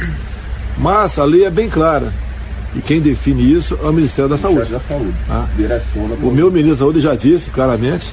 mas 0.77 1.17
a 1.17 1.25
lei 1.25 1.45
é 1.45 1.51
bem 1.51 1.69
clara 1.69 2.13
e 2.75 2.81
quem 2.81 3.01
define 3.01 3.53
isso 3.53 3.79
é 3.83 3.87
o 3.87 3.93
Ministério 3.93 4.31
da 4.31 4.37
Saúde. 4.37 4.71
Da 4.71 4.81
Saúde. 4.81 5.13
Ah. 5.29 5.47
O 6.23 6.31
meu 6.31 6.51
ministro 6.51 6.73
da 6.73 6.79
Saúde 6.79 7.01
já 7.01 7.15
disse 7.15 7.51
claramente 7.51 8.07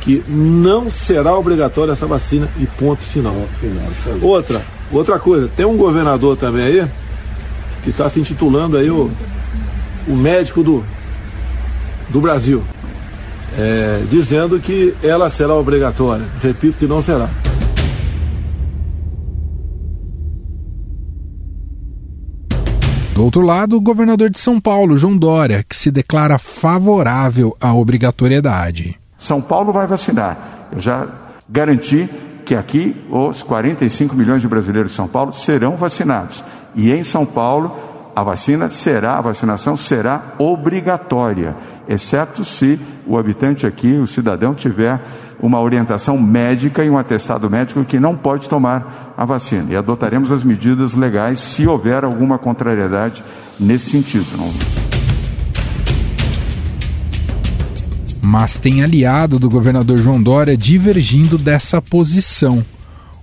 que 0.00 0.22
não 0.28 0.90
será 0.90 1.36
obrigatória 1.36 1.92
essa 1.92 2.06
vacina 2.06 2.48
e 2.60 2.66
ponto 2.66 3.00
final. 3.00 3.34
Ponto 3.34 3.48
final 3.58 4.18
outra, 4.20 4.62
outra 4.92 5.18
coisa, 5.18 5.50
tem 5.56 5.64
um 5.64 5.76
governador 5.76 6.36
também 6.36 6.64
aí 6.64 6.86
que 7.82 7.90
está 7.90 8.08
se 8.08 8.20
intitulando 8.20 8.76
aí 8.76 8.90
o, 8.90 9.10
o 10.06 10.14
médico 10.14 10.62
do, 10.62 10.84
do 12.08 12.20
Brasil, 12.20 12.62
é, 13.58 14.02
dizendo 14.10 14.60
que 14.60 14.94
ela 15.02 15.28
será 15.28 15.54
obrigatória. 15.54 16.24
Repito 16.42 16.78
que 16.78 16.86
não 16.86 17.02
será. 17.02 17.28
Do 23.14 23.22
outro 23.22 23.42
lado, 23.42 23.76
o 23.76 23.80
governador 23.80 24.28
de 24.28 24.40
São 24.40 24.60
Paulo, 24.60 24.96
João 24.96 25.16
Dória, 25.16 25.62
que 25.62 25.76
se 25.76 25.88
declara 25.88 26.36
favorável 26.36 27.56
à 27.60 27.72
obrigatoriedade. 27.72 28.98
São 29.16 29.40
Paulo 29.40 29.72
vai 29.72 29.86
vacinar. 29.86 30.68
Eu 30.72 30.80
já 30.80 31.06
garanti 31.48 32.08
que 32.44 32.56
aqui 32.56 32.96
os 33.08 33.40
45 33.44 34.16
milhões 34.16 34.42
de 34.42 34.48
brasileiros 34.48 34.90
de 34.90 34.96
São 34.96 35.06
Paulo 35.06 35.32
serão 35.32 35.76
vacinados. 35.76 36.42
E 36.74 36.90
em 36.90 37.04
São 37.04 37.24
Paulo, 37.24 37.93
a 38.14 38.22
vacina 38.22 38.70
será, 38.70 39.18
a 39.18 39.20
vacinação 39.20 39.76
será 39.76 40.34
obrigatória, 40.38 41.56
exceto 41.88 42.44
se 42.44 42.78
o 43.06 43.18
habitante 43.18 43.66
aqui, 43.66 43.92
o 43.94 44.06
cidadão, 44.06 44.54
tiver 44.54 45.00
uma 45.40 45.60
orientação 45.60 46.16
médica 46.16 46.84
e 46.84 46.88
um 46.88 46.96
atestado 46.96 47.50
médico 47.50 47.84
que 47.84 47.98
não 47.98 48.16
pode 48.16 48.48
tomar 48.48 49.14
a 49.16 49.24
vacina. 49.24 49.72
E 49.72 49.76
adotaremos 49.76 50.30
as 50.30 50.44
medidas 50.44 50.94
legais 50.94 51.40
se 51.40 51.66
houver 51.66 52.04
alguma 52.04 52.38
contrariedade 52.38 53.22
nesse 53.58 53.90
sentido. 53.90 54.24
Não... 54.36 54.50
Mas 58.22 58.58
tem 58.58 58.82
aliado 58.82 59.38
do 59.38 59.50
governador 59.50 59.98
João 59.98 60.22
Dória 60.22 60.56
divergindo 60.56 61.36
dessa 61.36 61.82
posição. 61.82 62.64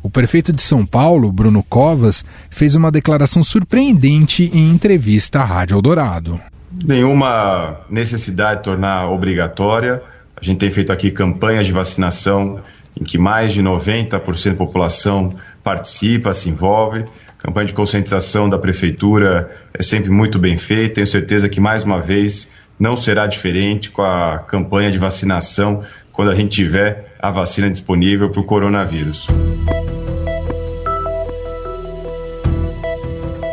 O 0.03 0.09
prefeito 0.09 0.51
de 0.51 0.61
São 0.61 0.85
Paulo, 0.85 1.31
Bruno 1.31 1.63
Covas, 1.63 2.25
fez 2.49 2.75
uma 2.75 2.91
declaração 2.91 3.43
surpreendente 3.43 4.49
em 4.53 4.69
entrevista 4.69 5.39
à 5.39 5.45
Rádio 5.45 5.75
Eldorado. 5.75 6.39
Nenhuma 6.85 7.81
necessidade 7.89 8.59
de 8.59 8.63
tornar 8.63 9.09
obrigatória 9.09 10.01
a 10.41 10.43
gente 10.43 10.57
tem 10.57 10.71
feito 10.71 10.91
aqui 10.91 11.11
campanhas 11.11 11.67
de 11.67 11.71
vacinação 11.71 12.59
em 12.99 13.03
que 13.03 13.15
mais 13.15 13.53
de 13.53 13.61
90% 13.61 14.49
da 14.49 14.55
população 14.55 15.35
participa, 15.63 16.33
se 16.33 16.49
envolve. 16.49 17.05
A 17.37 17.43
campanha 17.43 17.67
de 17.67 17.73
conscientização 17.73 18.49
da 18.49 18.57
prefeitura 18.57 19.51
é 19.71 19.83
sempre 19.83 20.09
muito 20.09 20.39
bem 20.39 20.57
feita. 20.57 20.95
Tenho 20.95 21.05
certeza 21.05 21.47
que 21.47 21.59
mais 21.59 21.83
uma 21.83 22.01
vez 22.01 22.49
não 22.79 22.97
será 22.97 23.27
diferente 23.27 23.91
com 23.91 24.01
a 24.01 24.39
campanha 24.39 24.89
de 24.89 24.97
vacinação 24.97 25.83
quando 26.11 26.31
a 26.31 26.35
gente 26.35 26.49
tiver 26.49 27.10
a 27.21 27.29
vacina 27.29 27.69
disponível 27.69 28.29
para 28.29 28.41
o 28.41 28.43
coronavírus. 28.43 29.27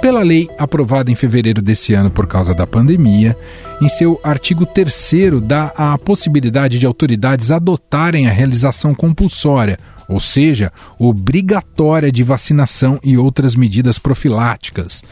Pela 0.01 0.23
lei 0.23 0.49
aprovada 0.57 1.11
em 1.11 1.15
fevereiro 1.15 1.61
desse 1.61 1.93
ano 1.93 2.11
por 2.11 2.27
causa 2.27 2.55
da 2.55 2.67
pandemia, 2.67 3.37
em 3.81 3.89
seu 3.89 4.19
artigo 4.23 4.65
3 4.65 5.11
dá 5.43 5.67
a 5.77 5.99
possibilidade 5.99 6.79
de 6.79 6.87
autoridades 6.87 7.51
adotarem 7.51 8.27
a 8.27 8.33
realização 8.33 8.95
compulsória, 8.95 9.79
ou 10.09 10.19
seja, 10.19 10.73
obrigatória 10.99 12.11
de 12.11 12.23
vacinação 12.23 12.99
e 13.05 13.19
outras 13.19 13.55
medidas 13.55 13.99
profiláticas. 13.99 15.03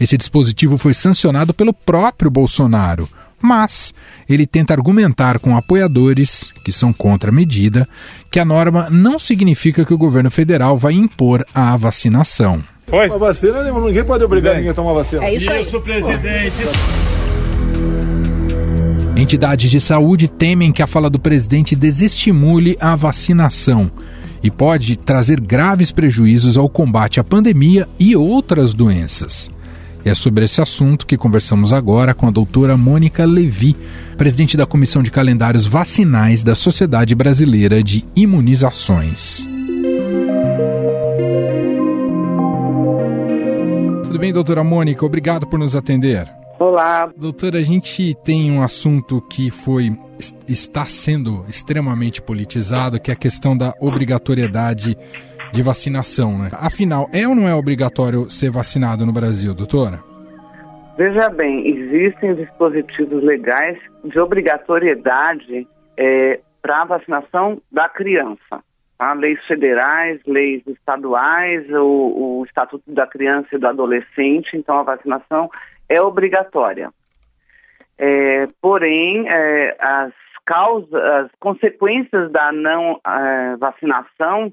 Esse 0.00 0.18
dispositivo 0.18 0.76
foi 0.76 0.92
sancionado 0.92 1.54
pelo 1.54 1.72
próprio 1.72 2.30
Bolsonaro, 2.30 3.08
mas 3.42 3.92
ele 4.28 4.46
tenta 4.46 4.72
argumentar 4.72 5.38
com 5.38 5.56
apoiadores, 5.56 6.52
que 6.64 6.72
são 6.72 6.92
contra 6.92 7.30
a 7.30 7.34
medida, 7.34 7.88
que 8.30 8.38
a 8.38 8.44
norma 8.44 8.88
não 8.90 9.18
significa 9.18 9.84
que 9.84 9.92
o 9.92 9.98
governo 9.98 10.30
federal 10.30 10.76
vai 10.76 10.94
impor 10.94 11.44
a 11.54 11.76
vacinação. 11.76 12.62
Oi? 12.90 13.10
A 13.10 13.16
vacina, 13.16 13.62
ninguém 13.62 14.04
pode 14.04 14.24
obrigar 14.24 14.54
ninguém 14.54 14.70
a 14.70 14.74
tomar 14.74 14.92
vacina. 14.92 15.24
É 15.24 15.34
isso 15.34 15.50
aí. 15.50 15.62
Isso, 15.62 15.80
presidente. 15.80 16.62
Entidades 19.16 19.70
de 19.70 19.80
saúde 19.80 20.26
temem 20.26 20.72
que 20.72 20.82
a 20.82 20.86
fala 20.86 21.10
do 21.10 21.18
presidente 21.18 21.76
desestimule 21.76 22.76
a 22.80 22.96
vacinação 22.96 23.90
e 24.42 24.50
pode 24.50 24.96
trazer 24.96 25.40
graves 25.40 25.92
prejuízos 25.92 26.56
ao 26.56 26.68
combate 26.68 27.20
à 27.20 27.24
pandemia 27.24 27.86
e 27.98 28.16
outras 28.16 28.72
doenças. 28.72 29.50
É 30.04 30.14
sobre 30.14 30.44
esse 30.44 30.60
assunto 30.60 31.06
que 31.06 31.16
conversamos 31.16 31.72
agora 31.72 32.12
com 32.12 32.26
a 32.26 32.30
doutora 32.30 32.76
Mônica 32.76 33.24
Levi, 33.24 33.76
presidente 34.16 34.56
da 34.56 34.66
Comissão 34.66 35.00
de 35.00 35.12
Calendários 35.12 35.64
Vacinais 35.64 36.42
da 36.42 36.56
Sociedade 36.56 37.14
Brasileira 37.14 37.80
de 37.82 38.04
Imunizações. 38.16 39.48
Tudo 44.02 44.18
bem, 44.18 44.32
doutora 44.32 44.64
Mônica? 44.64 45.06
Obrigado 45.06 45.46
por 45.46 45.58
nos 45.58 45.76
atender. 45.76 46.28
Olá. 46.58 47.08
Doutora, 47.16 47.58
a 47.58 47.62
gente 47.62 48.16
tem 48.24 48.50
um 48.50 48.60
assunto 48.60 49.20
que 49.30 49.50
foi 49.50 49.96
está 50.48 50.86
sendo 50.86 51.44
extremamente 51.48 52.22
politizado, 52.22 53.00
que 53.00 53.10
é 53.10 53.14
a 53.14 53.16
questão 53.16 53.56
da 53.56 53.74
obrigatoriedade 53.80 54.96
de 55.52 55.62
vacinação, 55.62 56.38
né? 56.38 56.50
Afinal, 56.52 57.08
é 57.12 57.28
ou 57.28 57.34
não 57.34 57.46
é 57.46 57.54
obrigatório 57.54 58.30
ser 58.30 58.50
vacinado 58.50 59.04
no 59.04 59.12
Brasil, 59.12 59.54
doutora? 59.54 59.98
Veja 60.96 61.28
bem, 61.30 61.66
existem 61.68 62.34
dispositivos 62.34 63.22
legais 63.22 63.78
de 64.04 64.18
obrigatoriedade 64.18 65.66
é, 65.96 66.40
para 66.60 66.82
a 66.82 66.84
vacinação 66.84 67.60
da 67.70 67.88
criança. 67.88 68.62
Tá? 68.98 69.12
Leis 69.14 69.44
federais, 69.46 70.20
leis 70.26 70.62
estaduais, 70.66 71.68
o, 71.70 72.38
o 72.40 72.44
Estatuto 72.46 72.84
da 72.92 73.06
Criança 73.06 73.48
e 73.52 73.58
do 73.58 73.66
Adolescente, 73.66 74.56
então 74.56 74.78
a 74.78 74.84
vacinação 74.84 75.50
é 75.88 76.00
obrigatória. 76.00 76.90
É, 77.98 78.46
porém, 78.60 79.28
é, 79.28 79.76
as 79.78 80.12
causas, 80.44 80.94
as 80.94 81.30
consequências 81.40 82.30
da 82.30 82.52
não 82.52 83.00
é, 83.06 83.56
vacinação 83.56 84.52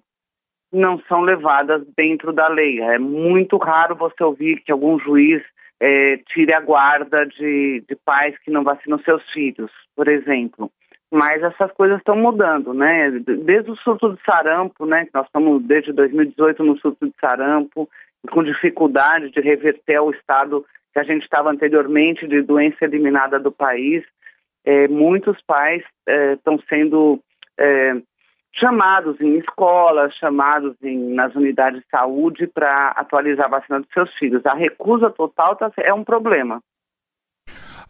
não 0.72 1.00
são 1.08 1.22
levadas 1.22 1.84
dentro 1.98 2.32
da 2.32 2.48
lei. 2.48 2.80
É 2.82 3.00
muito 3.00 3.58
raro 3.58 3.96
você 3.96 4.24
ouvir 4.24 4.62
que 4.62 4.72
algum 4.72 5.00
juiz 5.00 5.42
é, 5.80 6.18
tire 6.28 6.54
a 6.54 6.60
guarda 6.60 7.26
de, 7.26 7.84
de 7.88 7.96
pais 7.96 8.38
que 8.40 8.52
não 8.52 8.64
vacinam 8.64 9.00
seus 9.00 9.24
filhos, 9.32 9.72
por 9.96 10.08
exemplo. 10.08 10.72
Mas 11.12 11.42
essas 11.42 11.72
coisas 11.72 11.98
estão 11.98 12.16
mudando, 12.16 12.72
né? 12.74 13.10
Desde 13.20 13.72
o 13.72 13.76
surto 13.78 14.14
de 14.14 14.20
sarampo, 14.24 14.86
né? 14.86 15.08
Nós 15.12 15.26
estamos 15.26 15.64
desde 15.64 15.92
2018 15.92 16.64
no 16.64 16.78
surto 16.78 17.08
de 17.08 17.14
sarampo, 17.20 17.90
com 18.30 18.44
dificuldade 18.44 19.32
de 19.32 19.42
reverter 19.42 20.00
o 20.02 20.12
estado 20.12 20.64
que 20.94 21.00
a 21.00 21.04
gente 21.04 21.24
estava 21.24 21.50
anteriormente 21.50 22.28
de 22.28 22.42
doença 22.42 22.86
eliminada 22.86 23.40
do 23.40 23.52
país. 23.52 24.04
É, 24.64 24.88
muitos 24.88 25.42
pais 25.48 25.84
estão 26.36 26.56
é, 26.56 26.60
sendo 26.70 27.20
é, 27.60 27.96
chamados 28.54 29.20
em 29.22 29.38
escolas, 29.38 30.14
chamados 30.16 30.76
em, 30.84 31.14
nas 31.14 31.34
unidades 31.36 31.82
de 31.82 31.88
saúde 31.90 32.48
para 32.48 32.90
atualizar 32.90 33.46
a 33.46 33.60
vacina 33.60 33.80
dos 33.80 33.90
seus 33.94 34.14
filhos. 34.16 34.46
A 34.46 34.56
recusa 34.56 35.10
total 35.10 35.56
tá, 35.56 35.72
é 35.78 35.94
um 35.94 36.04
problema. 36.04 36.62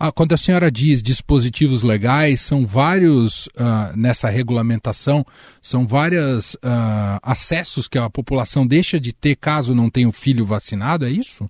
Ah, 0.01 0.13
quando 0.13 0.32
a 0.32 0.38
senhora 0.38 0.72
diz 0.72 1.04
dispositivos 1.04 1.84
legais, 1.84 2.39
são 2.39 2.66
vários 2.66 3.48
uh, 3.48 3.98
nessa 3.98 4.30
regulamentação, 4.30 5.25
são 5.62 5.86
vários 5.86 6.54
uh, 6.54 6.60
ah, 6.63 7.20
acessos 7.22 7.86
que 7.86 7.98
a 7.98 8.10
população 8.10 8.66
deixa 8.66 8.98
de 8.98 9.13
ter 9.13 9.36
caso 9.36 9.75
não 9.75 9.89
tenha 9.89 10.08
o 10.08 10.13
filho 10.13 10.46
vacinado, 10.46 11.06
é 11.06 11.10
isso? 11.10 11.50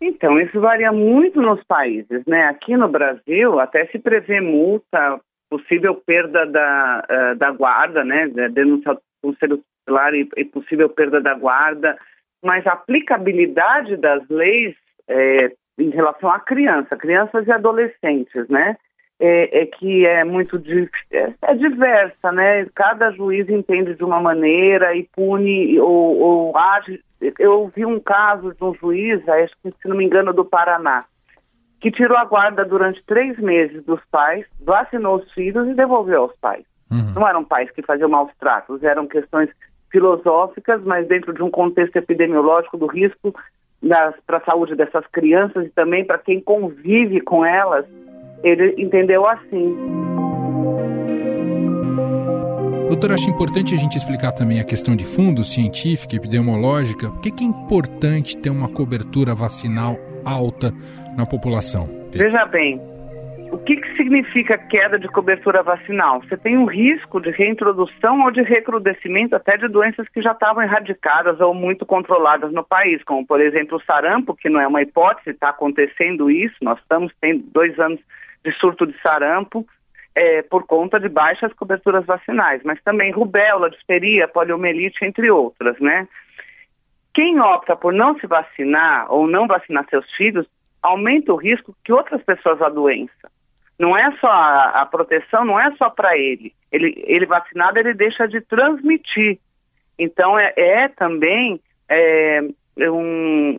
Então, 0.00 0.40
isso 0.40 0.60
varia 0.60 0.90
muito 0.90 1.40
nos 1.40 1.62
países, 1.62 2.24
né? 2.26 2.46
Aqui 2.46 2.76
no 2.76 2.88
Brasil, 2.88 3.60
até 3.60 3.86
se 3.86 3.98
prevê 4.00 4.40
multa, 4.40 5.20
possível 5.52 5.94
perda 5.94 6.46
da, 6.46 7.04
uh, 7.10 7.36
da 7.36 7.50
guarda, 7.50 8.02
né? 8.02 8.26
Denúncia 8.50 8.92
ao 8.92 9.02
Conselho 9.22 9.62
Tutelar 9.84 10.14
e, 10.14 10.26
e, 10.34 10.44
possível 10.46 10.88
perda 10.88 11.20
da 11.20 11.34
guarda, 11.34 11.98
mas 12.42 12.66
a 12.66 12.72
aplicabilidade 12.72 13.98
das 13.98 14.26
leis 14.30 14.74
é, 15.06 15.52
em 15.78 15.90
relação 15.90 16.30
à 16.30 16.40
criança, 16.40 16.96
crianças 16.96 17.46
e 17.46 17.52
adolescentes, 17.52 18.48
né? 18.48 18.76
É, 19.20 19.62
é 19.62 19.66
que 19.66 20.06
é 20.06 20.24
muito 20.24 20.56
é, 21.12 21.34
é, 21.42 21.54
diversa, 21.54 22.32
né? 22.32 22.66
Cada 22.74 23.10
juiz 23.10 23.46
entende 23.50 23.94
de 23.94 24.02
uma 24.02 24.20
maneira 24.20 24.96
e 24.96 25.06
pune 25.14 25.78
ou, 25.78 26.18
ou 26.18 26.56
age 26.56 26.98
eu 27.38 27.60
ouvi 27.60 27.86
um 27.86 28.00
caso 28.00 28.52
de 28.52 28.64
um 28.64 28.74
juiz, 28.74 29.28
acho 29.28 29.54
que 29.62 29.70
se 29.70 29.86
não 29.86 29.96
me 29.96 30.04
engano 30.04 30.32
do 30.32 30.44
Paraná, 30.44 31.04
que 31.82 31.90
tirou 31.90 32.16
a 32.16 32.24
guarda 32.24 32.64
durante 32.64 33.04
três 33.04 33.36
meses 33.38 33.84
dos 33.84 34.00
pais, 34.08 34.46
vacinou 34.60 35.16
os 35.16 35.32
filhos 35.32 35.68
e 35.68 35.74
devolveu 35.74 36.22
aos 36.22 36.36
pais. 36.36 36.64
Uhum. 36.88 37.14
Não 37.16 37.28
eram 37.28 37.44
pais 37.44 37.68
que 37.72 37.82
faziam 37.82 38.08
maus 38.08 38.30
tratos, 38.38 38.84
eram 38.84 39.08
questões 39.08 39.50
filosóficas, 39.90 40.80
mas 40.84 41.08
dentro 41.08 41.34
de 41.34 41.42
um 41.42 41.50
contexto 41.50 41.96
epidemiológico 41.96 42.78
do 42.78 42.86
risco 42.86 43.34
para 44.24 44.38
a 44.38 44.44
saúde 44.44 44.76
dessas 44.76 45.04
crianças 45.08 45.66
e 45.66 45.70
também 45.70 46.04
para 46.04 46.18
quem 46.18 46.40
convive 46.40 47.20
com 47.20 47.44
elas, 47.44 47.84
ele 48.44 48.80
entendeu 48.80 49.26
assim. 49.26 49.76
Doutor, 52.86 53.10
acho 53.10 53.28
importante 53.28 53.74
a 53.74 53.78
gente 53.78 53.98
explicar 53.98 54.30
também 54.30 54.60
a 54.60 54.64
questão 54.64 54.94
de 54.94 55.04
fundo 55.04 55.42
científica, 55.42 56.14
epidemiológica. 56.14 57.08
Por 57.08 57.20
que, 57.22 57.32
que 57.32 57.42
é 57.42 57.46
importante 57.46 58.36
ter 58.36 58.50
uma 58.50 58.68
cobertura 58.68 59.34
vacinal 59.34 59.96
alta 60.24 60.72
na 61.16 61.26
população? 61.26 61.88
Veja 62.12 62.44
bem, 62.46 62.80
o 63.52 63.58
que, 63.58 63.76
que 63.76 63.96
significa 63.96 64.56
queda 64.56 64.98
de 64.98 65.06
cobertura 65.08 65.62
vacinal? 65.62 66.22
Você 66.22 66.38
tem 66.38 66.56
um 66.56 66.64
risco 66.64 67.20
de 67.20 67.30
reintrodução 67.30 68.22
ou 68.22 68.30
de 68.30 68.40
recrudescimento 68.40 69.36
até 69.36 69.58
de 69.58 69.68
doenças 69.68 70.08
que 70.08 70.22
já 70.22 70.32
estavam 70.32 70.62
erradicadas 70.62 71.38
ou 71.38 71.52
muito 71.52 71.84
controladas 71.84 72.50
no 72.50 72.64
país, 72.64 73.04
como 73.04 73.26
por 73.26 73.42
exemplo 73.42 73.76
o 73.76 73.84
sarampo, 73.84 74.34
que 74.34 74.48
não 74.48 74.58
é 74.58 74.66
uma 74.66 74.80
hipótese, 74.80 75.30
está 75.30 75.50
acontecendo 75.50 76.30
isso. 76.30 76.56
Nós 76.62 76.78
estamos 76.78 77.12
tendo 77.20 77.44
dois 77.52 77.78
anos 77.78 78.00
de 78.42 78.52
surto 78.52 78.86
de 78.86 78.98
sarampo 79.02 79.66
é, 80.14 80.40
por 80.42 80.66
conta 80.66 80.98
de 80.98 81.10
baixas 81.10 81.52
coberturas 81.52 82.06
vacinais, 82.06 82.62
mas 82.64 82.80
também 82.82 83.12
rubéola, 83.12 83.70
difteria, 83.70 84.28
poliomielite, 84.28 85.04
entre 85.04 85.30
outras, 85.30 85.78
né? 85.78 86.08
Quem 87.14 87.40
opta 87.40 87.76
por 87.76 87.92
não 87.92 88.18
se 88.18 88.26
vacinar 88.26 89.12
ou 89.12 89.26
não 89.26 89.46
vacinar 89.46 89.86
seus 89.88 90.10
filhos, 90.14 90.46
aumenta 90.82 91.32
o 91.32 91.36
risco 91.36 91.76
que 91.84 91.92
outras 91.92 92.22
pessoas 92.22 92.60
adoeçam. 92.60 93.30
Não 93.78 93.96
é 93.96 94.12
só 94.18 94.28
a, 94.28 94.82
a 94.82 94.86
proteção, 94.86 95.44
não 95.44 95.58
é 95.58 95.74
só 95.76 95.90
para 95.90 96.16
ele. 96.16 96.54
ele. 96.70 97.02
Ele 97.06 97.26
vacinado, 97.26 97.78
ele 97.78 97.94
deixa 97.94 98.26
de 98.26 98.40
transmitir. 98.40 99.38
Então, 99.98 100.38
é, 100.38 100.52
é 100.56 100.88
também 100.88 101.60
é, 101.88 102.40
um, 102.90 103.58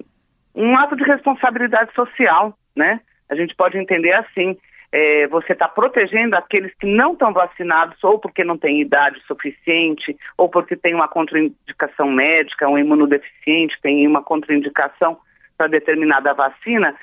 um 0.55 0.77
ato 0.77 0.95
de 0.95 1.03
responsabilidade 1.03 1.93
social, 1.93 2.57
né? 2.75 2.99
A 3.29 3.35
gente 3.35 3.55
pode 3.55 3.77
entender 3.77 4.13
assim 4.13 4.57
é, 4.95 5.25
você 5.25 5.53
está 5.53 5.67
protegendo 5.67 6.35
aqueles 6.35 6.71
que 6.75 6.85
não 6.85 7.13
estão 7.13 7.33
vacinados, 7.33 7.97
ou 8.03 8.19
porque 8.19 8.43
não 8.43 8.59
têm 8.59 8.79
idade 8.79 9.19
suficiente, 9.25 10.15
ou 10.37 10.47
porque 10.47 10.75
tem 10.75 10.93
uma 10.93 11.07
contraindicação 11.07 12.11
médica, 12.11 12.69
um 12.69 12.77
imunodeficiente 12.77 13.75
tem 13.81 14.05
uma 14.05 14.21
contraindicação 14.21 15.17
para 15.57 15.65
determinada 15.65 16.31
vacina. 16.35 16.95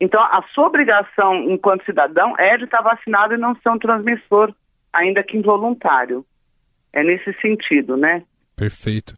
Então, 0.00 0.22
a 0.22 0.42
sua 0.54 0.68
obrigação 0.68 1.34
enquanto 1.50 1.84
cidadão 1.84 2.34
é 2.38 2.56
de 2.56 2.64
estar 2.64 2.82
tá 2.82 2.94
vacinado 2.94 3.34
e 3.34 3.36
não 3.36 3.54
ser 3.56 3.68
um 3.68 3.78
transmissor, 3.78 4.54
ainda 4.90 5.22
que 5.22 5.36
involuntário. 5.36 6.24
É 6.94 7.02
nesse 7.02 7.34
sentido, 7.42 7.94
né? 7.98 8.22
Perfeito. 8.56 9.12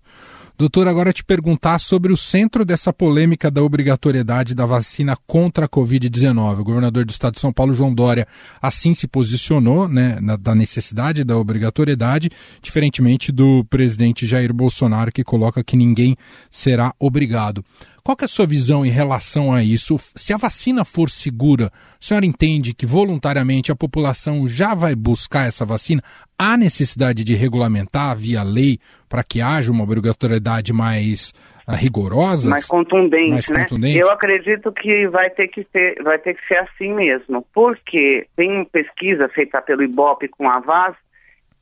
Doutor, 0.61 0.89
agora 0.89 1.11
te 1.11 1.25
perguntar 1.25 1.79
sobre 1.79 2.13
o 2.13 2.17
centro 2.19 2.67
dessa 2.67 2.93
polêmica 2.93 3.51
da 3.51 3.63
obrigatoriedade 3.63 4.55
da 4.55 4.67
vacina 4.67 5.17
contra 5.27 5.65
a 5.65 5.69
Covid-19. 5.71 6.61
O 6.61 6.65
governador 6.65 7.07
do 7.07 7.11
estado 7.11 7.33
de 7.33 7.41
São 7.41 7.51
Paulo, 7.51 7.73
João 7.73 7.95
Dória, 7.95 8.29
assim 8.61 8.93
se 8.93 9.09
posicionou 9.09 9.89
né, 9.89 10.19
na, 10.21 10.37
da 10.37 10.55
necessidade 10.55 11.25
da 11.25 11.35
obrigatoriedade, 11.35 12.29
diferentemente 12.61 13.33
do 13.33 13.65
presidente 13.71 14.27
Jair 14.27 14.53
Bolsonaro, 14.53 15.11
que 15.11 15.25
coloca 15.25 15.65
que 15.65 15.79
ninguém 15.79 16.15
será 16.51 16.95
obrigado. 16.99 17.65
Qual 18.03 18.17
é 18.21 18.25
a 18.25 18.29
sua 18.29 18.47
visão 18.47 18.85
em 18.85 18.91
relação 18.91 19.53
a 19.53 19.63
isso? 19.63 19.97
Se 20.17 20.33
a 20.33 20.37
vacina 20.37 20.85
for 20.85 21.11
segura, 21.11 21.67
a 21.67 21.71
senhora 21.99 22.25
entende 22.25 22.75
que 22.75 22.87
voluntariamente 22.87 23.71
a 23.71 23.77
população 23.77 24.47
já 24.49 24.75
vai 24.75 24.95
buscar 24.95 25.47
essa 25.47 25.65
vacina? 25.65 26.03
Há 26.39 26.57
necessidade 26.57 27.23
de 27.23 27.35
regulamentar 27.35 28.17
via 28.17 28.43
lei 28.43 28.79
para 29.09 29.23
que 29.23 29.41
haja 29.43 29.71
uma 29.71 29.85
obrigatoriedade 29.85 30.73
mais 30.73 31.35
uh, 31.69 31.73
rigorosa? 31.73 32.49
Mais 32.49 32.67
contundente, 32.67 33.31
mais 33.31 33.49
né? 33.49 33.63
Contundente? 33.65 33.99
Eu 33.99 34.11
acredito 34.11 34.73
que 34.73 35.07
vai 35.09 35.29
ter 35.31 35.49
que, 35.49 35.67
ser, 35.71 36.03
vai 36.03 36.19
ter 36.19 36.35
que 36.35 36.47
ser 36.47 36.59
assim 36.59 36.95
mesmo, 36.95 37.45
porque 37.53 38.27
tem 38.37 38.65
pesquisa 38.65 39.29
feita 39.29 39.61
pelo 39.61 39.83
IBOP 39.83 40.29
com 40.29 40.49
a 40.49 40.61
VAS 40.61 40.97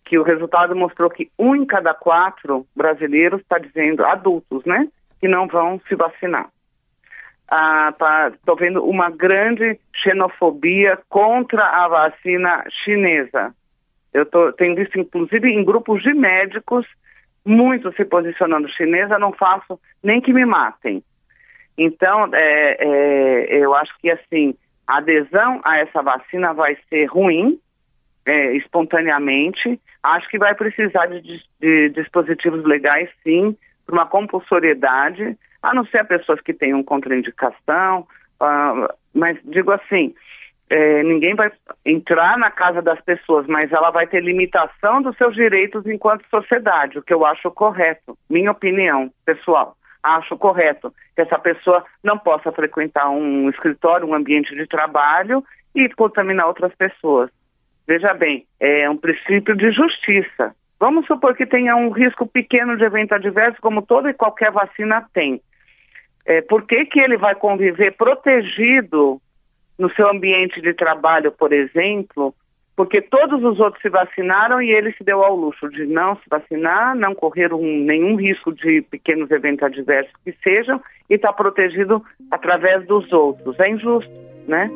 que 0.08 0.18
o 0.18 0.22
resultado 0.22 0.74
mostrou 0.74 1.10
que 1.10 1.30
um 1.38 1.54
em 1.54 1.66
cada 1.66 1.92
quatro 1.92 2.66
brasileiros 2.74 3.40
está 3.42 3.58
dizendo, 3.58 4.04
adultos, 4.04 4.64
né? 4.64 4.88
Que 5.20 5.28
não 5.28 5.46
vão 5.46 5.80
se 5.88 5.94
vacinar. 5.94 6.48
Estou 7.48 7.58
ah, 7.58 7.92
tá, 8.46 8.54
vendo 8.58 8.84
uma 8.84 9.10
grande 9.10 9.78
xenofobia 9.94 10.98
contra 11.08 11.64
a 11.64 11.88
vacina 11.88 12.62
chinesa. 12.84 13.54
Eu 14.12 14.26
tô, 14.26 14.52
tenho 14.52 14.74
visto, 14.74 14.98
inclusive, 14.98 15.48
em 15.50 15.64
grupos 15.64 16.02
de 16.02 16.12
médicos, 16.12 16.86
muito 17.44 17.90
se 17.94 18.04
posicionando 18.04 18.68
chinesa, 18.68 19.18
não 19.18 19.32
faço 19.32 19.80
nem 20.02 20.20
que 20.20 20.32
me 20.32 20.44
matem. 20.44 21.02
Então, 21.76 22.28
é, 22.34 22.76
é, 22.80 23.56
eu 23.56 23.74
acho 23.74 23.96
que, 23.98 24.10
assim, 24.10 24.54
a 24.86 24.98
adesão 24.98 25.60
a 25.64 25.78
essa 25.78 26.02
vacina 26.02 26.52
vai 26.52 26.76
ser 26.90 27.06
ruim, 27.06 27.58
é, 28.26 28.56
espontaneamente. 28.56 29.80
Acho 30.02 30.28
que 30.28 30.38
vai 30.38 30.54
precisar 30.54 31.06
de, 31.06 31.22
de, 31.22 31.42
de 31.60 31.88
dispositivos 31.90 32.62
legais, 32.64 33.08
sim, 33.22 33.56
por 33.88 33.94
uma 33.94 34.06
compulsoriedade, 34.06 35.34
a 35.62 35.74
não 35.74 35.86
ser 35.86 36.04
pessoas 36.04 36.42
que 36.42 36.52
tenham 36.52 36.84
contraindicação, 36.84 38.06
uh, 38.38 38.94
mas 39.14 39.38
digo 39.44 39.72
assim, 39.72 40.14
é, 40.68 41.02
ninguém 41.02 41.34
vai 41.34 41.50
entrar 41.86 42.36
na 42.36 42.50
casa 42.50 42.82
das 42.82 43.00
pessoas, 43.00 43.46
mas 43.46 43.72
ela 43.72 43.90
vai 43.90 44.06
ter 44.06 44.22
limitação 44.22 45.00
dos 45.00 45.16
seus 45.16 45.34
direitos 45.34 45.86
enquanto 45.86 46.28
sociedade, 46.28 46.98
o 46.98 47.02
que 47.02 47.14
eu 47.14 47.24
acho 47.24 47.50
correto, 47.50 48.16
minha 48.28 48.50
opinião 48.50 49.10
pessoal. 49.24 49.74
Acho 50.02 50.36
correto 50.36 50.92
que 51.16 51.22
essa 51.22 51.38
pessoa 51.38 51.82
não 52.04 52.18
possa 52.18 52.52
frequentar 52.52 53.08
um 53.08 53.48
escritório, 53.48 54.06
um 54.06 54.14
ambiente 54.14 54.54
de 54.54 54.66
trabalho 54.66 55.42
e 55.74 55.88
contaminar 55.88 56.46
outras 56.46 56.74
pessoas. 56.74 57.30
Veja 57.86 58.12
bem, 58.12 58.46
é 58.60 58.88
um 58.88 58.98
princípio 58.98 59.56
de 59.56 59.72
justiça. 59.72 60.54
Vamos 60.80 61.06
supor 61.06 61.34
que 61.36 61.44
tenha 61.44 61.74
um 61.76 61.90
risco 61.90 62.26
pequeno 62.26 62.76
de 62.76 62.84
evento 62.84 63.14
adverso, 63.14 63.60
como 63.60 63.82
toda 63.82 64.10
e 64.10 64.14
qualquer 64.14 64.52
vacina 64.52 65.04
tem. 65.12 65.40
É, 66.24 66.40
por 66.42 66.66
que, 66.66 66.86
que 66.86 67.00
ele 67.00 67.16
vai 67.16 67.34
conviver 67.34 67.96
protegido 67.96 69.20
no 69.78 69.90
seu 69.94 70.08
ambiente 70.08 70.60
de 70.60 70.74
trabalho, 70.74 71.32
por 71.32 71.52
exemplo, 71.52 72.34
porque 72.76 73.00
todos 73.00 73.42
os 73.42 73.58
outros 73.58 73.82
se 73.82 73.88
vacinaram 73.88 74.62
e 74.62 74.70
ele 74.70 74.92
se 74.92 75.02
deu 75.02 75.24
ao 75.24 75.34
luxo 75.34 75.68
de 75.68 75.84
não 75.84 76.14
se 76.16 76.22
vacinar, 76.28 76.94
não 76.94 77.12
correr 77.12 77.52
um, 77.52 77.84
nenhum 77.84 78.14
risco 78.14 78.52
de 78.52 78.82
pequenos 78.82 79.30
eventos 79.32 79.64
adversos 79.64 80.12
que 80.24 80.32
sejam 80.44 80.80
e 81.10 81.14
está 81.14 81.32
protegido 81.32 82.00
através 82.30 82.86
dos 82.86 83.12
outros. 83.12 83.58
É 83.58 83.68
injusto, 83.68 84.12
né? 84.46 84.70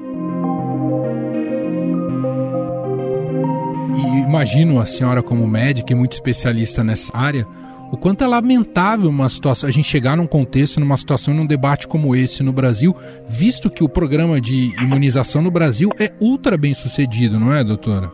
E 3.94 4.20
imagino 4.20 4.80
a 4.80 4.86
senhora 4.86 5.22
como 5.22 5.46
médica 5.46 5.92
e 5.92 5.96
muito 5.96 6.12
especialista 6.12 6.82
nessa 6.82 7.16
área, 7.16 7.44
o 7.92 7.96
quanto 7.98 8.24
é 8.24 8.26
lamentável 8.26 9.10
uma 9.10 9.28
situação, 9.28 9.68
a 9.68 9.72
gente 9.72 9.86
chegar 9.86 10.16
num 10.16 10.26
contexto, 10.26 10.80
numa 10.80 10.96
situação, 10.96 11.34
num 11.34 11.46
debate 11.46 11.86
como 11.86 12.16
esse 12.16 12.42
no 12.42 12.50
Brasil, 12.50 12.96
visto 13.28 13.68
que 13.68 13.84
o 13.84 13.88
programa 13.88 14.40
de 14.40 14.74
imunização 14.82 15.42
no 15.42 15.50
Brasil 15.50 15.90
é 16.00 16.08
ultra 16.18 16.56
bem 16.56 16.72
sucedido, 16.72 17.38
não 17.38 17.54
é, 17.54 17.62
doutora? 17.62 18.08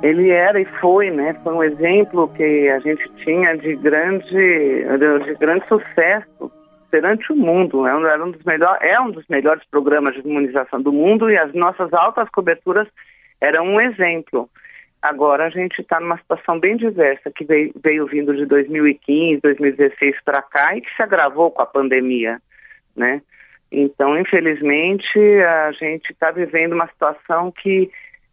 Ele 0.00 0.30
era 0.30 0.60
e 0.60 0.64
foi, 0.80 1.10
né? 1.10 1.34
Foi 1.42 1.54
um 1.54 1.62
exemplo 1.64 2.28
que 2.28 2.68
a 2.68 2.78
gente 2.78 3.02
tinha 3.24 3.56
de 3.56 3.74
grande, 3.74 4.28
de 4.28 5.34
grande 5.40 5.66
sucesso 5.66 6.52
perante 6.88 7.32
o 7.32 7.36
mundo. 7.36 7.84
É 7.84 7.96
um, 7.96 8.06
era 8.06 8.24
um 8.24 8.30
dos 8.30 8.44
melhores, 8.44 8.78
é 8.80 9.00
um 9.00 9.10
dos 9.10 9.26
melhores 9.28 9.64
programas 9.70 10.14
de 10.14 10.20
imunização 10.20 10.80
do 10.80 10.92
mundo 10.92 11.28
e 11.28 11.36
as 11.36 11.52
nossas 11.52 11.92
altas 11.92 12.28
coberturas 12.30 12.86
eram 13.40 13.66
um 13.66 13.80
exemplo. 13.80 14.48
Agora 15.08 15.46
a 15.46 15.50
gente 15.50 15.80
está 15.80 16.00
numa 16.00 16.18
situação 16.18 16.58
bem 16.58 16.76
diversa, 16.76 17.30
que 17.30 17.44
veio, 17.44 17.72
veio 17.80 18.06
vindo 18.06 18.34
de 18.34 18.44
2015, 18.44 19.40
2016 19.40 20.16
para 20.24 20.42
cá 20.42 20.76
e 20.76 20.80
que 20.80 20.92
se 20.96 21.00
agravou 21.00 21.52
com 21.52 21.62
a 21.62 21.66
pandemia, 21.66 22.42
né? 22.96 23.22
Então, 23.70 24.18
infelizmente, 24.18 25.16
a 25.44 25.70
gente 25.70 26.10
está 26.10 26.32
vivendo 26.32 26.72
uma 26.72 26.88
situação 26.88 27.52
que 27.52 27.88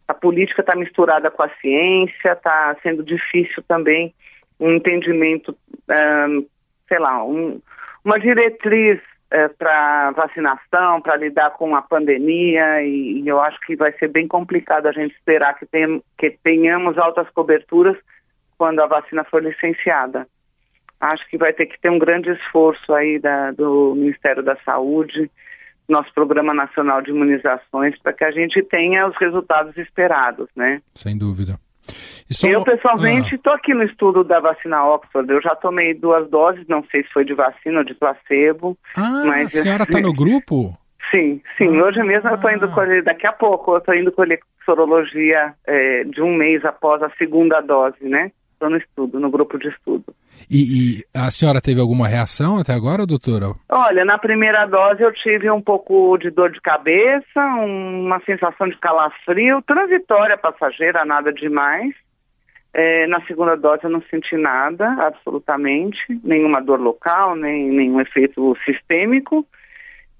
a 0.08 0.14
política 0.14 0.62
está 0.62 0.74
misturada 0.76 1.30
com 1.30 1.44
a 1.44 1.50
ciência, 1.60 2.32
está 2.32 2.76
sendo 2.82 3.04
difícil 3.04 3.62
também 3.68 4.12
um 4.58 4.72
entendimento, 4.72 5.56
um, 6.28 6.44
sei 6.88 6.98
lá, 6.98 7.24
um, 7.24 7.60
uma 8.04 8.18
diretriz 8.18 9.00
é, 9.34 9.48
para 9.48 10.12
vacinação, 10.12 11.00
para 11.00 11.16
lidar 11.16 11.50
com 11.50 11.74
a 11.74 11.82
pandemia, 11.82 12.82
e, 12.82 13.20
e, 13.20 13.28
eu 13.28 13.40
acho 13.40 13.58
que 13.62 13.74
vai 13.74 13.92
ser 13.98 14.06
bem 14.06 14.28
complicado 14.28 14.86
a 14.86 14.92
gente 14.92 15.12
esperar 15.12 15.58
que, 15.58 15.66
tem, 15.66 16.00
que 16.16 16.38
tenhamos 16.44 16.96
altas 16.96 17.28
coberturas 17.30 17.96
quando 18.56 18.80
a 18.80 18.86
vacina 18.86 19.24
for 19.24 19.42
licenciada. 19.42 20.28
Acho 21.00 21.28
que 21.28 21.36
vai 21.36 21.52
ter 21.52 21.66
que 21.66 21.80
ter 21.80 21.90
um 21.90 21.98
grande 21.98 22.30
esforço 22.30 22.94
aí 22.94 23.18
da, 23.18 23.50
do 23.50 23.94
Ministério 23.96 24.42
da 24.42 24.56
Saúde, 24.64 25.28
nosso 25.88 26.14
Programa 26.14 26.54
Nacional 26.54 27.02
de 27.02 27.10
Imunizações, 27.10 27.98
para 28.00 28.12
que 28.12 28.24
a 28.24 28.30
gente 28.30 28.62
tenha 28.62 29.08
os 29.08 29.16
resultados 29.16 29.76
esperados, 29.76 30.48
né? 30.54 30.80
Sem 30.94 31.18
dúvida. 31.18 31.58
Eu, 32.42 32.64
pessoalmente, 32.64 33.34
estou 33.34 33.52
ah. 33.52 33.56
aqui 33.56 33.74
no 33.74 33.82
estudo 33.82 34.24
da 34.24 34.40
vacina 34.40 34.86
Oxford. 34.86 35.30
Eu 35.30 35.42
já 35.42 35.54
tomei 35.54 35.92
duas 35.94 36.28
doses, 36.30 36.66
não 36.68 36.82
sei 36.90 37.02
se 37.02 37.12
foi 37.12 37.24
de 37.24 37.34
vacina 37.34 37.78
ou 37.78 37.84
de 37.84 37.94
placebo. 37.94 38.78
Ah, 38.96 39.24
mas... 39.26 39.54
a 39.54 39.62
senhora 39.62 39.82
está 39.82 40.00
no 40.00 40.12
grupo? 40.14 40.76
Sim, 41.10 41.40
sim. 41.58 41.78
Ah. 41.78 41.84
Hoje 41.84 42.02
mesmo 42.02 42.28
eu 42.28 42.36
estou 42.36 42.50
indo 42.50 42.68
colher, 42.68 43.02
daqui 43.02 43.26
a 43.26 43.32
pouco, 43.32 43.72
eu 43.72 43.78
estou 43.78 43.94
indo 43.94 44.10
colher 44.10 44.40
sorologia 44.64 45.54
é, 45.66 46.04
de 46.04 46.22
um 46.22 46.34
mês 46.34 46.64
após 46.64 47.02
a 47.02 47.10
segunda 47.18 47.60
dose, 47.60 48.02
né? 48.02 48.32
Estou 48.54 48.70
no 48.70 48.78
estudo, 48.78 49.20
no 49.20 49.30
grupo 49.30 49.58
de 49.58 49.68
estudo. 49.68 50.04
E, 50.50 50.98
e, 50.98 51.04
a 51.14 51.30
senhora 51.30 51.60
teve 51.60 51.80
alguma 51.80 52.06
reação 52.08 52.58
até 52.58 52.72
agora, 52.72 53.06
doutora? 53.06 53.54
Olha, 53.68 54.04
na 54.04 54.18
primeira 54.18 54.66
dose 54.66 55.02
eu 55.02 55.12
tive 55.12 55.50
um 55.50 55.60
pouco 55.60 56.16
de 56.18 56.30
dor 56.30 56.50
de 56.50 56.60
cabeça, 56.60 57.40
uma 57.40 58.20
sensação 58.24 58.68
de 58.68 58.76
calafrio, 58.78 59.62
transitória 59.62 60.36
passageira, 60.36 61.04
nada 61.04 61.32
demais. 61.32 61.94
É, 62.76 63.06
na 63.06 63.20
segunda 63.24 63.56
dose 63.56 63.84
eu 63.84 63.90
não 63.90 64.02
senti 64.10 64.36
nada, 64.36 64.84
absolutamente, 65.06 65.96
nenhuma 66.24 66.60
dor 66.60 66.80
local, 66.80 67.36
nem 67.36 67.68
nenhum 67.68 68.00
efeito 68.00 68.56
sistêmico. 68.64 69.46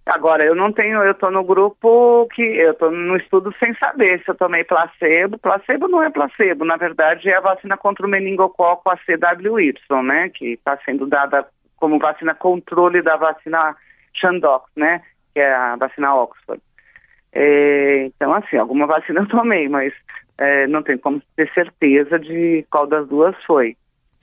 Agora, 0.07 0.45
eu 0.45 0.55
não 0.55 0.71
tenho, 0.71 1.03
eu 1.03 1.13
estou 1.13 1.33
no 1.33 1.43
grupo 1.43 2.29
que, 2.33 2.43
eu 2.43 2.71
estou 2.71 2.93
no 2.93 3.17
estudo 3.17 3.53
sem 3.59 3.75
saber 3.75 4.23
se 4.23 4.31
eu 4.31 4.37
tomei 4.37 4.63
placebo. 4.63 5.37
Placebo 5.39 5.89
não 5.89 6.01
é 6.01 6.11
placebo, 6.11 6.65
na 6.65 6.77
verdade 6.77 7.29
é 7.29 7.37
a 7.37 7.41
vacina 7.41 7.77
contra 7.77 8.07
o 8.07 8.09
meningococo, 8.09 8.89
CWY, 9.05 9.75
né, 10.05 10.29
que 10.29 10.53
está 10.53 10.79
sendo 10.85 11.07
dada 11.07 11.45
como 11.77 11.99
vacina 11.99 12.37
controle 12.37 13.03
da 13.03 13.17
vacina 13.17 13.75
Shandox, 14.15 14.71
né, 14.77 15.03
que 15.33 15.41
é 15.41 15.53
a 15.53 15.75
vacina 15.75 16.15
Oxford. 16.15 16.63
É, 17.33 18.05
então, 18.05 18.33
assim, 18.33 18.57
alguma 18.59 18.87
vacina 18.87 19.21
eu 19.21 19.29
tomei, 19.29 19.69
mas 19.69 19.93
é, 20.39 20.67
não 20.67 20.83
tem 20.83 20.99
como 20.99 21.23
ter 21.37 21.51
certeza 21.53 22.19
de 22.19 22.65
qual 22.71 22.87
das 22.87 23.07
duas 23.09 23.35
foi. 23.45 23.77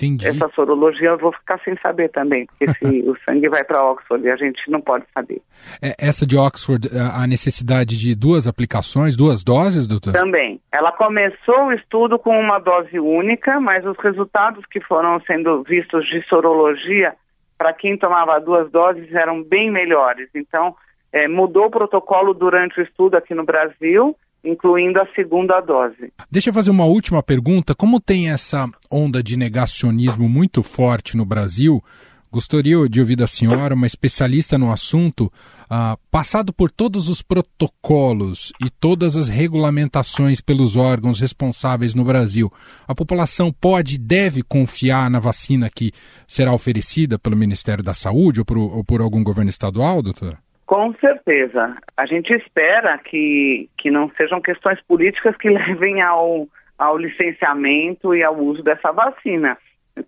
Entendi. 0.04 0.28
Essa 0.28 0.50
sorologia 0.56 1.10
eu 1.10 1.18
vou 1.18 1.32
ficar 1.32 1.60
sem 1.64 1.78
saber 1.78 2.10
também, 2.10 2.48
porque 2.48 2.68
se 2.74 3.02
o 3.08 3.16
sangue 3.24 3.48
vai 3.48 3.64
para 3.64 3.84
Oxford 3.84 4.26
e 4.26 4.32
a 4.32 4.36
gente 4.36 4.60
não 4.70 4.82
pode 4.82 5.06
saber. 5.14 5.42
É, 5.82 5.94
essa 6.00 6.26
de 6.26 6.36
Oxford, 6.36 6.90
a 7.14 7.28
necessidade 7.28 7.98
de 8.00 8.16
duas 8.16 8.48
aplicações, 8.48 9.16
duas 9.16 9.44
doses, 9.44 9.86
doutor? 9.86 10.14
Também. 10.14 10.60
Ela 10.72 10.92
começou 10.92 11.66
o 11.66 11.74
estudo 11.74 12.18
com 12.18 12.38
uma 12.40 12.58
dose 12.58 13.00
única, 13.00 13.60
mas 13.60 13.86
os 13.86 13.98
resultados 14.00 14.66
que 14.66 14.82
foram 14.82 15.22
sendo 15.22 15.62
vistos 15.64 16.08
de 16.08 16.24
sorologia 16.28 17.14
para 17.58 17.72
quem 17.74 17.96
tomava 17.96 18.40
duas 18.40 18.72
doses 18.72 19.14
eram 19.14 19.44
bem 19.44 19.70
melhores. 19.70 20.30
Então, 20.34 20.76
é, 21.14 21.28
mudou 21.28 21.66
o 21.66 21.72
protocolo 21.72 22.34
durante 22.34 22.80
o 22.80 22.84
estudo 22.84 23.16
aqui 23.16 23.36
no 23.36 23.44
Brasil 23.44 24.16
incluindo 24.44 25.00
a 25.00 25.08
segunda 25.16 25.60
dose. 25.62 26.12
Deixa 26.30 26.50
eu 26.50 26.54
fazer 26.54 26.72
uma 26.72 26.86
última 26.86 27.22
pergunta. 27.22 27.76
Como 27.76 28.00
tem 28.00 28.30
essa 28.30 28.70
onda 28.90 29.22
de 29.22 29.38
negacionismo 29.38 30.28
muito 30.28 30.64
forte 30.64 31.16
no 31.16 31.26
Brasil, 31.26 31.84
gostaria 32.32 32.78
de 32.88 33.00
ouvir 33.00 33.16
da 33.16 33.28
senhora, 33.28 33.76
uma 33.76 33.86
especialista 33.86 34.58
no 34.58 34.72
assunto, 34.72 35.32
ah, 35.70 35.98
passado 36.10 36.54
por 36.54 36.72
todos 36.72 37.10
os 37.10 37.22
protocolos 37.22 38.54
e 38.64 38.70
todas 38.70 39.18
as 39.18 39.28
regulamentações 39.28 40.40
pelos 40.40 40.76
órgãos 40.76 41.20
responsáveis 41.20 41.94
no 41.94 42.06
Brasil, 42.06 42.52
a 42.88 42.96
população 42.96 43.52
pode 43.52 43.96
e 43.96 44.00
deve 44.00 44.42
confiar 44.42 45.10
na 45.10 45.20
vacina 45.20 45.70
que 45.70 45.92
será 46.28 46.54
oferecida 46.54 47.20
pelo 47.20 47.36
Ministério 47.36 47.84
da 47.84 47.94
Saúde 47.94 48.40
ou 48.40 48.46
por, 48.46 48.58
ou 48.58 48.84
por 48.84 49.02
algum 49.02 49.24
governo 49.24 49.50
estadual, 49.50 50.02
doutora? 50.02 50.40
Com 50.72 50.94
certeza. 51.02 51.76
A 51.98 52.06
gente 52.06 52.34
espera 52.34 52.98
que, 52.98 53.70
que 53.78 53.92
não 53.92 54.10
sejam 54.12 54.40
questões 54.40 54.80
políticas 54.84 55.36
que 55.36 55.50
levem 55.52 56.02
ao, 56.02 56.48
ao 56.78 56.98
licenciamento 56.98 58.16
e 58.16 58.24
ao 58.24 58.38
uso 58.38 58.64
dessa 58.64 58.90
vacina. 58.94 59.58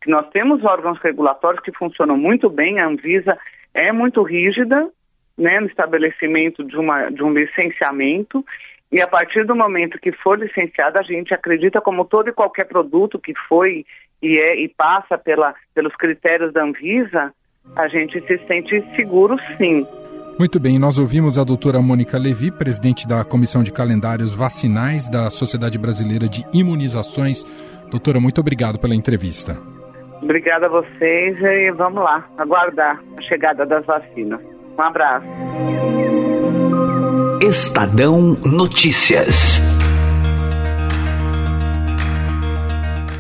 Nós 0.08 0.30
temos 0.30 0.64
órgãos 0.64 0.98
regulatórios 1.02 1.62
que 1.62 1.74
funcionam 1.74 2.16
muito 2.16 2.50
bem, 2.50 2.80
a 2.80 2.88
Anvisa 2.88 3.38
é 3.74 3.92
muito 3.92 4.24
rígida 4.24 4.90
né, 5.38 5.60
no 5.60 5.68
estabelecimento 5.68 6.64
de, 6.64 6.78
uma, 6.78 7.10
de 7.10 7.22
um 7.22 7.34
licenciamento, 7.34 8.46
e 8.90 9.02
a 9.02 9.08
partir 9.08 9.46
do 9.46 9.58
momento 9.58 10.00
que 10.00 10.14
for 10.14 10.40
licenciada, 10.40 10.98
a 10.98 11.04
gente 11.04 11.34
acredita, 11.34 11.82
como 11.82 12.06
todo 12.06 12.30
e 12.30 12.34
qualquer 12.34 12.70
produto 12.70 13.20
que 13.20 13.34
foi 13.50 13.86
e, 14.22 14.38
é, 14.42 14.56
e 14.62 14.70
passa 14.70 15.18
pela, 15.18 15.54
pelos 15.76 15.94
critérios 15.98 16.54
da 16.54 16.64
Anvisa, 16.64 17.34
a 17.76 17.90
gente 17.90 18.22
se 18.22 18.38
sente 18.48 18.82
seguro 18.96 19.38
sim. 19.58 19.86
Muito 20.38 20.60
bem, 20.60 20.80
nós 20.80 20.98
ouvimos 20.98 21.38
a 21.38 21.44
doutora 21.44 21.82
Mônica 21.82 22.18
Levi, 22.18 22.52
presidente 22.52 23.08
da 23.08 23.24
Comissão 23.24 23.62
de 23.62 23.72
Calendários 23.72 24.34
Vacinais 24.34 25.08
da 25.08 25.30
Sociedade 25.30 25.78
Brasileira 25.78 26.28
de 26.28 26.44
Imunizações. 26.52 27.46
Doutora, 27.92 28.20
muito 28.20 28.42
obrigado 28.42 28.80
pela 28.80 28.96
entrevista. 28.96 29.56
Obrigada 30.22 30.66
a 30.66 30.70
vocês 30.70 31.38
e 31.40 31.72
vamos 31.72 32.04
lá, 32.04 32.26
aguardar 32.38 33.00
a 33.16 33.22
chegada 33.22 33.66
das 33.66 33.86
vacinas. 33.86 34.40
Um 34.78 34.82
abraço. 34.82 35.28
Estadão 37.42 38.38
Notícias. 38.44 39.62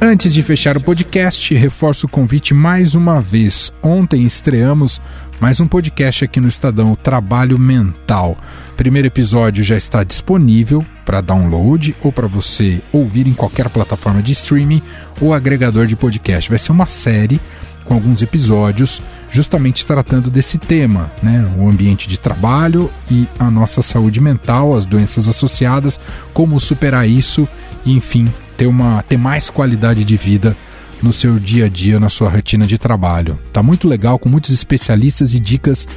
Antes 0.05 0.33
de 0.33 0.43
fechar 0.43 0.75
o 0.75 0.83
podcast, 0.83 1.55
reforço 1.55 2.07
o 2.07 2.09
convite 2.09 2.53
mais 2.53 2.93
uma 2.93 3.21
vez. 3.21 3.71
Ontem 3.81 4.23
estreamos 4.23 5.01
mais 5.43 5.59
um 5.59 5.67
podcast 5.67 6.23
aqui 6.23 6.39
no 6.39 6.47
Estadão, 6.47 6.93
o 6.93 6.95
Trabalho 6.95 7.59
Mental. 7.59 8.37
Primeiro 8.77 9.09
episódio 9.09 9.61
já 9.61 9.75
está 9.75 10.01
disponível 10.01 10.85
para 11.03 11.19
download 11.19 11.93
ou 12.01 12.13
para 12.13 12.27
você 12.27 12.81
ouvir 12.93 13.27
em 13.27 13.33
qualquer 13.33 13.67
plataforma 13.67 14.21
de 14.21 14.31
streaming 14.31 14.81
ou 15.19 15.33
agregador 15.33 15.85
de 15.85 15.97
podcast. 15.97 16.49
Vai 16.49 16.57
ser 16.57 16.71
uma 16.71 16.85
série 16.85 17.41
com 17.83 17.93
alguns 17.93 18.21
episódios 18.21 19.01
justamente 19.33 19.85
tratando 19.85 20.31
desse 20.31 20.57
tema, 20.57 21.11
né? 21.21 21.45
O 21.57 21.67
ambiente 21.67 22.07
de 22.07 22.17
trabalho 22.17 22.89
e 23.11 23.27
a 23.37 23.51
nossa 23.51 23.81
saúde 23.81 24.21
mental, 24.21 24.73
as 24.73 24.85
doenças 24.85 25.27
associadas, 25.27 25.99
como 26.33 26.57
superar 26.57 27.05
isso 27.05 27.45
e 27.85 27.91
enfim, 27.91 28.29
ter 28.55 28.65
uma 28.65 29.03
ter 29.03 29.17
mais 29.17 29.49
qualidade 29.49 30.05
de 30.05 30.15
vida 30.15 30.55
no 31.03 31.11
seu 31.11 31.37
dia 31.37 31.65
a 31.65 31.69
dia, 31.69 31.99
na 31.99 32.09
sua 32.09 32.29
rotina 32.29 32.65
de 32.65 32.77
trabalho. 32.77 33.37
Tá 33.51 33.61
muito 33.61 33.87
legal, 33.87 34.17
com 34.17 34.29
muitos 34.29 34.51
especialistas 34.51 35.33
e 35.33 35.39
dicas 35.39 35.87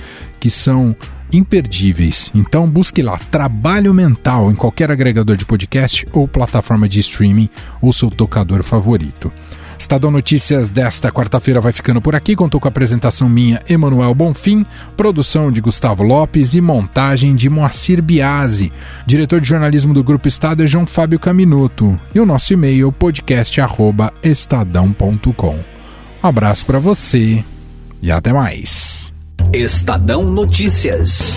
que 0.40 0.50
são 0.50 0.94
imperdíveis. 1.32 2.30
Então 2.34 2.68
busque 2.68 3.02
lá 3.02 3.18
Trabalho 3.30 3.94
Mental 3.94 4.50
em 4.50 4.54
qualquer 4.54 4.90
agregador 4.90 5.36
de 5.36 5.44
podcast 5.44 6.06
ou 6.12 6.28
plataforma 6.28 6.88
de 6.88 7.00
streaming 7.00 7.48
ou 7.80 7.92
seu 7.92 8.10
tocador 8.10 8.62
favorito. 8.62 9.32
Estadão 9.78 10.10
Notícias 10.10 10.70
desta 10.70 11.12
quarta-feira 11.12 11.60
vai 11.60 11.72
ficando 11.72 12.00
por 12.00 12.14
aqui. 12.14 12.34
Contou 12.36 12.58
com 12.60 12.68
a 12.68 12.70
apresentação 12.70 13.28
minha, 13.28 13.60
Emanuel 13.68 14.14
Bonfim, 14.14 14.64
produção 14.96 15.52
de 15.52 15.60
Gustavo 15.60 16.02
Lopes 16.02 16.54
e 16.54 16.60
montagem 16.60 17.34
de 17.34 17.50
Moacir 17.50 18.02
Biasi. 18.02 18.72
Diretor 19.06 19.40
de 19.40 19.48
jornalismo 19.48 19.94
do 19.94 20.04
Grupo 20.04 20.28
Estado 20.28 20.62
é 20.62 20.66
João 20.66 20.86
Fábio 20.86 21.18
Caminuto. 21.18 21.98
E 22.14 22.20
o 22.20 22.26
nosso 22.26 22.52
e-mail 22.52 22.92
podcast@estadão.com. 22.92 25.58
Um 26.22 26.28
abraço 26.28 26.66
para 26.66 26.78
você 26.78 27.42
e 28.02 28.10
até 28.10 28.32
mais. 28.32 29.14
Estadão 29.52 30.24
Notícias. 30.24 31.34